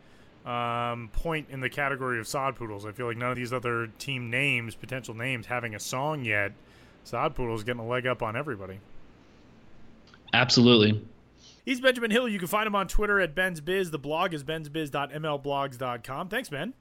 [0.43, 2.83] um, point in the category of sod poodles.
[2.83, 6.53] I feel like none of these other team names, potential names, having a song yet.
[7.03, 8.79] Sod poodles getting a leg up on everybody.
[10.33, 11.05] Absolutely.
[11.63, 12.27] He's Benjamin Hill.
[12.27, 13.91] You can find him on Twitter at Ben's Biz.
[13.91, 16.29] The blog is bensbiz.mlblogs.com.
[16.29, 16.73] Thanks, Ben.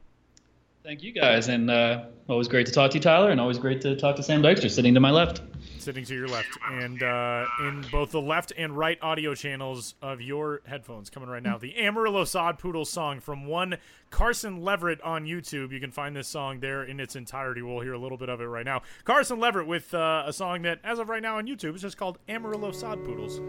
[0.82, 3.82] Thank you guys, and uh, always great to talk to you, Tyler, and always great
[3.82, 5.42] to talk to Sam Dykstra, sitting to my left.
[5.83, 10.20] Sitting to your left, and uh, in both the left and right audio channels of
[10.20, 13.78] your headphones, coming right now, the Amarillo Sod Poodle song from one
[14.09, 15.72] Carson Leverett on YouTube.
[15.72, 17.62] You can find this song there in its entirety.
[17.62, 18.83] We'll hear a little bit of it right now.
[19.03, 21.97] Carson Leverett with uh, a song that, as of right now on YouTube, is just
[21.97, 23.41] called Amarillo Sod Poodles.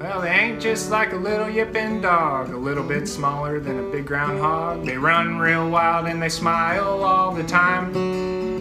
[0.00, 3.90] Well, they ain't just like a little yipping dog, a little bit smaller than a
[3.90, 4.86] big groundhog.
[4.86, 8.53] They run real wild and they smile all the time.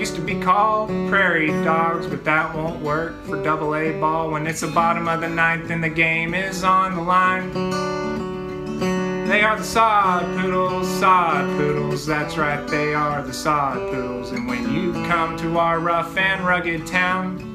[0.00, 4.46] Used to be called prairie dogs, but that won't work for double A ball when
[4.46, 7.52] it's the bottom of the ninth and the game is on the line.
[9.28, 14.30] They are the sod poodles, sod poodles, that's right, they are the sod poodles.
[14.30, 17.46] And when you come to our rough and rugged town,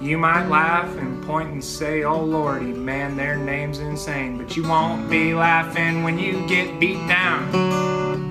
[0.00, 4.38] you might laugh and point and say, Oh lordy, man, their name's insane.
[4.38, 8.25] But you won't be laughing when you get beat down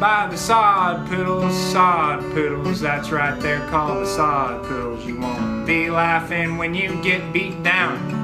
[0.00, 2.80] by the sod poodles, sod poodles.
[2.80, 5.04] That's right, they're called the sod poodles.
[5.04, 8.22] You won't be laughing when you get beat down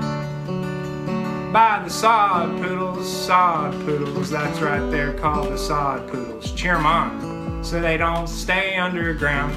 [1.52, 4.30] by the sod poodles, sod poodles.
[4.30, 6.52] That's right, they're called the sod poodles.
[6.52, 9.54] Cheer 'em on so they don't stay underground.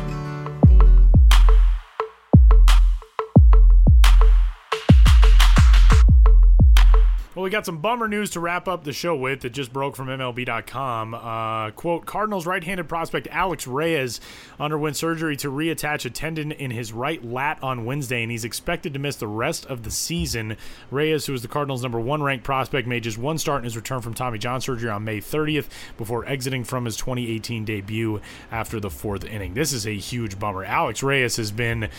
[7.35, 9.95] Well, we got some bummer news to wrap up the show with that just broke
[9.95, 11.15] from MLB.com.
[11.15, 14.21] Uh, quote Cardinals right handed prospect Alex Reyes
[14.59, 18.93] underwent surgery to reattach a tendon in his right lat on Wednesday, and he's expected
[18.93, 20.57] to miss the rest of the season.
[20.91, 23.75] Reyes, who is the Cardinals' number one ranked prospect, made just one start in his
[23.75, 28.21] return from Tommy John surgery on May 30th before exiting from his 2018 debut
[28.51, 29.55] after the fourth inning.
[29.55, 30.63] This is a huge bummer.
[30.63, 31.89] Alex Reyes has been,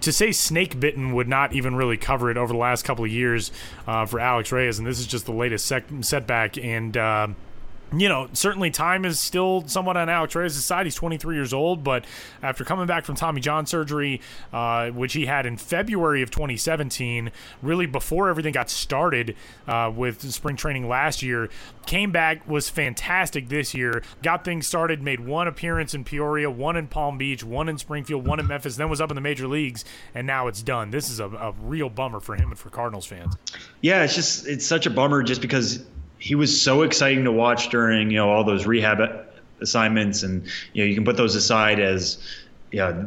[0.00, 3.10] to say snake bitten would not even really cover it over the last couple of
[3.10, 3.50] years
[3.86, 6.58] uh, for Alex Reyes and this is just the latest sec- setback.
[6.58, 7.28] And uh,
[7.92, 10.86] you know, certainly time is still somewhat on Alex Reyes' side.
[10.86, 12.04] He's 23 years old, but
[12.42, 14.20] after coming back from Tommy John surgery,
[14.52, 17.30] uh, which he had in February of 2017,
[17.62, 19.36] really before everything got started
[19.68, 21.48] uh, with spring training last year,
[21.86, 26.76] came back, was fantastic this year, got things started, made one appearance in Peoria, one
[26.76, 29.46] in Palm Beach, one in Springfield, one in Memphis, then was up in the major
[29.46, 30.90] leagues, and now it's done.
[30.90, 33.36] This is a, a real bummer for him and for Cardinals fans.
[33.80, 35.84] Yeah, it's just, it's such a bummer just because
[36.18, 39.00] he was so exciting to watch during you know all those rehab
[39.60, 42.18] assignments, and you know you can put those aside as
[42.72, 43.04] yeah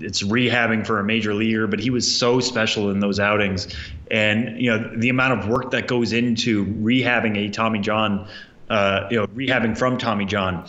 [0.00, 3.74] it's rehabbing for a major leaguer, but he was so special in those outings,
[4.10, 8.28] and you know the amount of work that goes into rehabbing a Tommy John,
[8.68, 10.66] uh, you know rehabbing from Tommy John,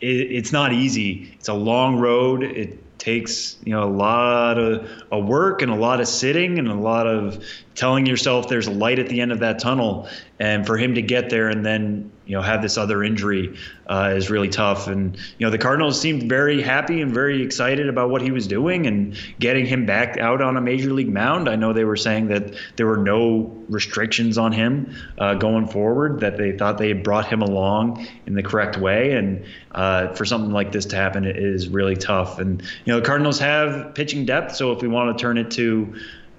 [0.00, 1.34] it, it's not easy.
[1.38, 2.42] It's a long road.
[2.42, 6.68] It takes you know a lot of a work and a lot of sitting and
[6.68, 7.44] a lot of
[7.74, 11.02] telling yourself there's a light at the end of that tunnel and for him to
[11.02, 13.56] get there and then you know have this other injury
[13.86, 14.86] uh, is really tough.
[14.86, 18.46] And you know the cardinals seemed very happy and very excited about what he was
[18.46, 21.48] doing and getting him back out on a major league mound.
[21.48, 26.20] I know they were saying that there were no restrictions on him uh, going forward
[26.20, 29.12] that they thought they had brought him along in the correct way.
[29.12, 32.38] And uh, for something like this to happen it is really tough.
[32.38, 34.54] And you know the cardinals have pitching depth.
[34.54, 35.94] So if we want to turn it to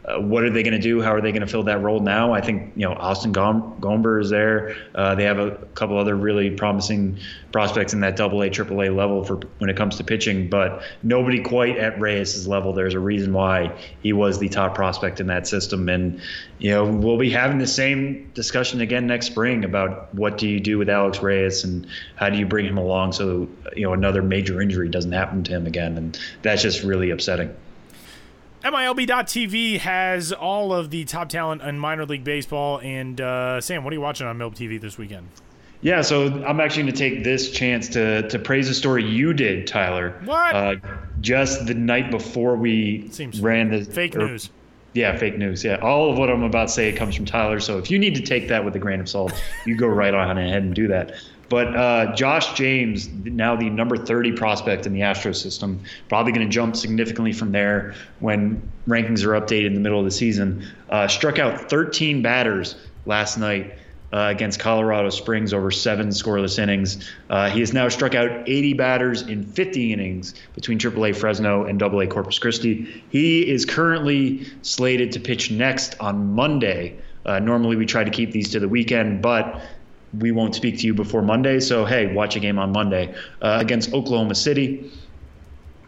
[0.06, 1.02] uh, what are they going to do?
[1.02, 2.34] How are they going to fill that role now?
[2.34, 4.76] I think you know Austin Gomber is there.
[4.94, 7.20] Uh, they have a couple other really promising
[7.54, 10.84] prospects in that Double A, Triple A level for when it comes to pitching, but
[11.04, 12.74] nobody quite at Reyes' level.
[12.74, 16.20] There's a reason why he was the top prospect in that system, and
[16.60, 20.60] you know we'll be having the same discussion again next spring about what do you
[20.60, 24.22] do with Alex Reyes and how do you bring him along so you know another
[24.22, 27.56] major injury doesn't happen to him again, and that's just really upsetting.
[28.64, 32.80] MILB.TV has all of the top talent in minor league baseball.
[32.80, 35.28] And uh, Sam, what are you watching on MILB TV this weekend?
[35.82, 39.34] Yeah, so I'm actually going to take this chance to to praise a story you
[39.34, 40.18] did, Tyler.
[40.24, 40.56] What?
[40.56, 40.76] Uh,
[41.20, 44.50] just the night before we Seems ran the fake or, news.
[44.94, 45.62] Yeah, fake news.
[45.62, 47.60] Yeah, all of what I'm about to say comes from Tyler.
[47.60, 49.34] So if you need to take that with a grain of salt,
[49.66, 51.16] you go right on ahead and do that.
[51.54, 55.80] But uh, Josh James, now the number 30 prospect in the Astro system,
[56.10, 60.06] probably going to jump significantly from there when rankings are updated in the middle of
[60.06, 60.66] the season.
[60.90, 62.76] Uh, struck out 13 batters
[63.06, 63.78] last night
[64.12, 67.08] uh, against Colorado Springs over seven scoreless innings.
[67.30, 71.84] Uh, he has now struck out 80 batters in 50 innings between AAA Fresno and
[71.84, 73.04] AA Corpus Christi.
[73.12, 77.00] He is currently slated to pitch next on Monday.
[77.28, 79.62] Uh, normally, we try to keep these to the weekend, but
[80.20, 81.60] we won't speak to you before Monday.
[81.60, 84.92] So, hey, watch a game on Monday uh, against Oklahoma City.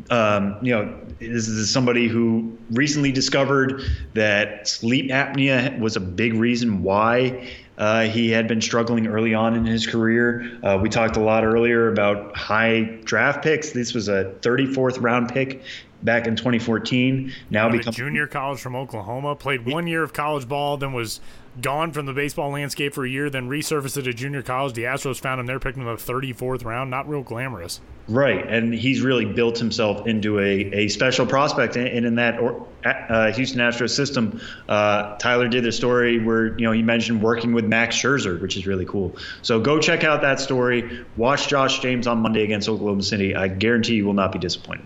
[0.09, 3.81] Um, you know, this is somebody who recently discovered
[4.13, 9.55] that sleep apnea was a big reason why uh, he had been struggling early on
[9.55, 10.59] in his career.
[10.63, 13.71] Uh, we talked a lot earlier about high draft picks.
[13.71, 15.61] This was a 34th round pick
[16.03, 17.33] back in 2014.
[17.49, 19.35] Now become junior college from Oklahoma.
[19.35, 21.19] Played one year of college ball, then was
[21.61, 24.73] gone from the baseball landscape for a year, then resurfaced at a junior college.
[24.73, 26.89] The Astros found him there, picked him in the 34th round.
[26.89, 27.81] Not real glamorous.
[28.07, 32.39] Right, and he's really built himself into a, a special prospect, and in that
[32.85, 34.39] uh, Houston Astros system,
[34.69, 38.57] uh, Tyler did a story where you know he mentioned working with Max Scherzer, which
[38.57, 39.15] is really cool.
[39.41, 41.03] So go check out that story.
[41.17, 43.35] Watch Josh James on Monday against Oklahoma City.
[43.35, 44.85] I guarantee you will not be disappointed.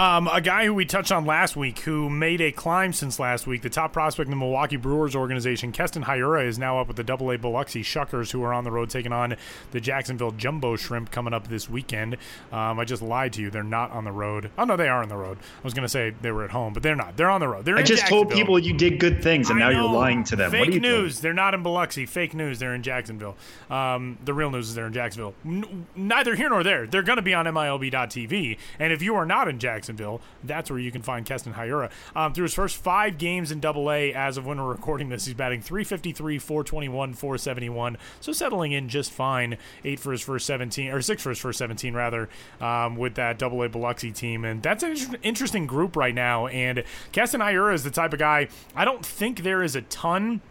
[0.00, 3.46] Um, a guy who we touched on last week who made a climb since last
[3.46, 6.96] week, the top prospect in the Milwaukee Brewers organization, Keston Hiura, is now up with
[6.96, 9.36] the Double A Biloxi Shuckers, who are on the road taking on
[9.72, 12.16] the Jacksonville Jumbo Shrimp coming up this weekend.
[12.50, 14.50] Um, I just lied to you; they're not on the road.
[14.56, 15.36] Oh no, they are on the road.
[15.36, 17.18] I was going to say they were at home, but they're not.
[17.18, 17.66] They're on the road.
[17.66, 18.20] They're in Jacksonville.
[18.20, 20.50] I just told people you did good things, and now you're lying to them.
[20.50, 21.16] Fake news.
[21.16, 21.22] Doing?
[21.24, 22.06] They're not in Biloxi.
[22.06, 22.58] Fake news.
[22.58, 23.36] They're in Jacksonville.
[23.68, 25.34] Um, the real news is they're in Jacksonville.
[25.44, 26.86] N- neither here nor there.
[26.86, 30.70] They're going to be on MILB.TV, and if you are not in Jacksonville, that that's
[30.70, 31.90] where you can find Keston Hiura.
[32.14, 35.24] Um, through his first five games in Double A, as of when we're recording this,
[35.24, 37.96] he's batting 353, 421, 471.
[38.20, 39.56] So settling in just fine.
[39.84, 42.28] Eight for his first 17, or six for his first 17 rather,
[42.60, 46.46] um, with that Double A Biloxi team, and that's an interesting group right now.
[46.48, 48.48] And Keston Hiura is the type of guy.
[48.74, 50.42] I don't think there is a ton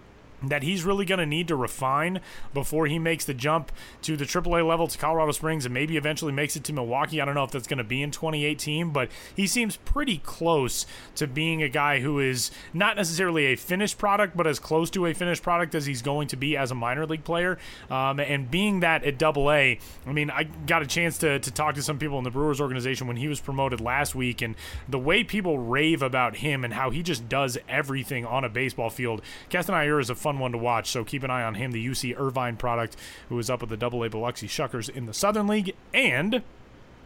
[0.44, 2.22] that he's really going to need to refine
[2.54, 3.72] before he makes the jump
[4.02, 7.22] to the AAA level to Colorado Springs and maybe eventually makes it to Milwaukee.
[7.22, 10.86] I don't know if that's going to be in 2018, but he seems pretty close
[11.16, 15.06] to being a guy who is not necessarily a finished product, but as close to
[15.06, 17.58] a finished product as he's going to be as a minor league player.
[17.90, 21.52] Um, and being that at Double A, I mean, I got a chance to, to
[21.52, 24.56] talk to some people in the Brewers organization when he was promoted last week, and
[24.88, 28.90] the way people rave about him and how he just does everything on a baseball
[28.90, 29.22] field.
[29.50, 30.92] Hiura is a fun fun one to watch.
[30.92, 32.96] So keep an eye on him, the UC Irvine product,
[33.30, 36.44] who is up with the Double A Biloxi Shuckers in the Southern League, and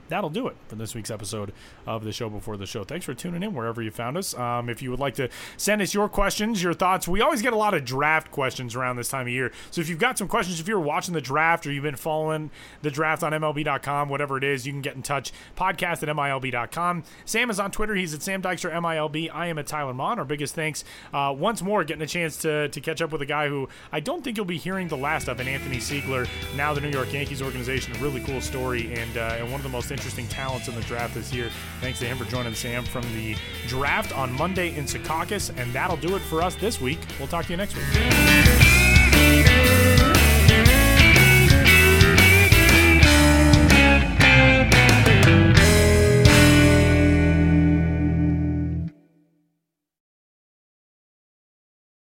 [0.10, 1.54] that'll do it for this week's episode
[1.86, 2.84] of the show before the show.
[2.84, 4.34] Thanks for tuning in wherever you found us.
[4.36, 7.54] Um, if you would like to send us your questions, your thoughts, we always get
[7.54, 9.51] a lot of draft questions around this time of year.
[9.72, 12.51] So if you've got some questions, if you're watching the draft or you've been following
[12.82, 15.32] the draft on MLB.com, whatever it is, you can get in touch.
[15.58, 17.04] Podcast at MILB.com.
[17.26, 17.95] Sam is on Twitter.
[17.95, 19.30] He's at Sam Dykstra MILB.
[19.34, 20.20] I am at Tyler Maun.
[20.20, 20.84] Our biggest thanks
[21.14, 23.99] uh, once more getting a chance to, to catch up with a guy who I
[23.99, 27.14] don't think you'll be hearing the last of, in Anthony Seigler, now the New York
[27.14, 27.95] Yankees organization.
[27.95, 30.82] A really cool story and, uh, and one of the most interesting talents in the
[30.82, 31.50] draft this year.
[31.80, 33.36] Thanks to him for joining Sam from the
[33.68, 35.52] draft on Monday in Secaucus.
[35.58, 37.00] And that'll do it for us this week.
[37.20, 37.86] We'll talk to you next week.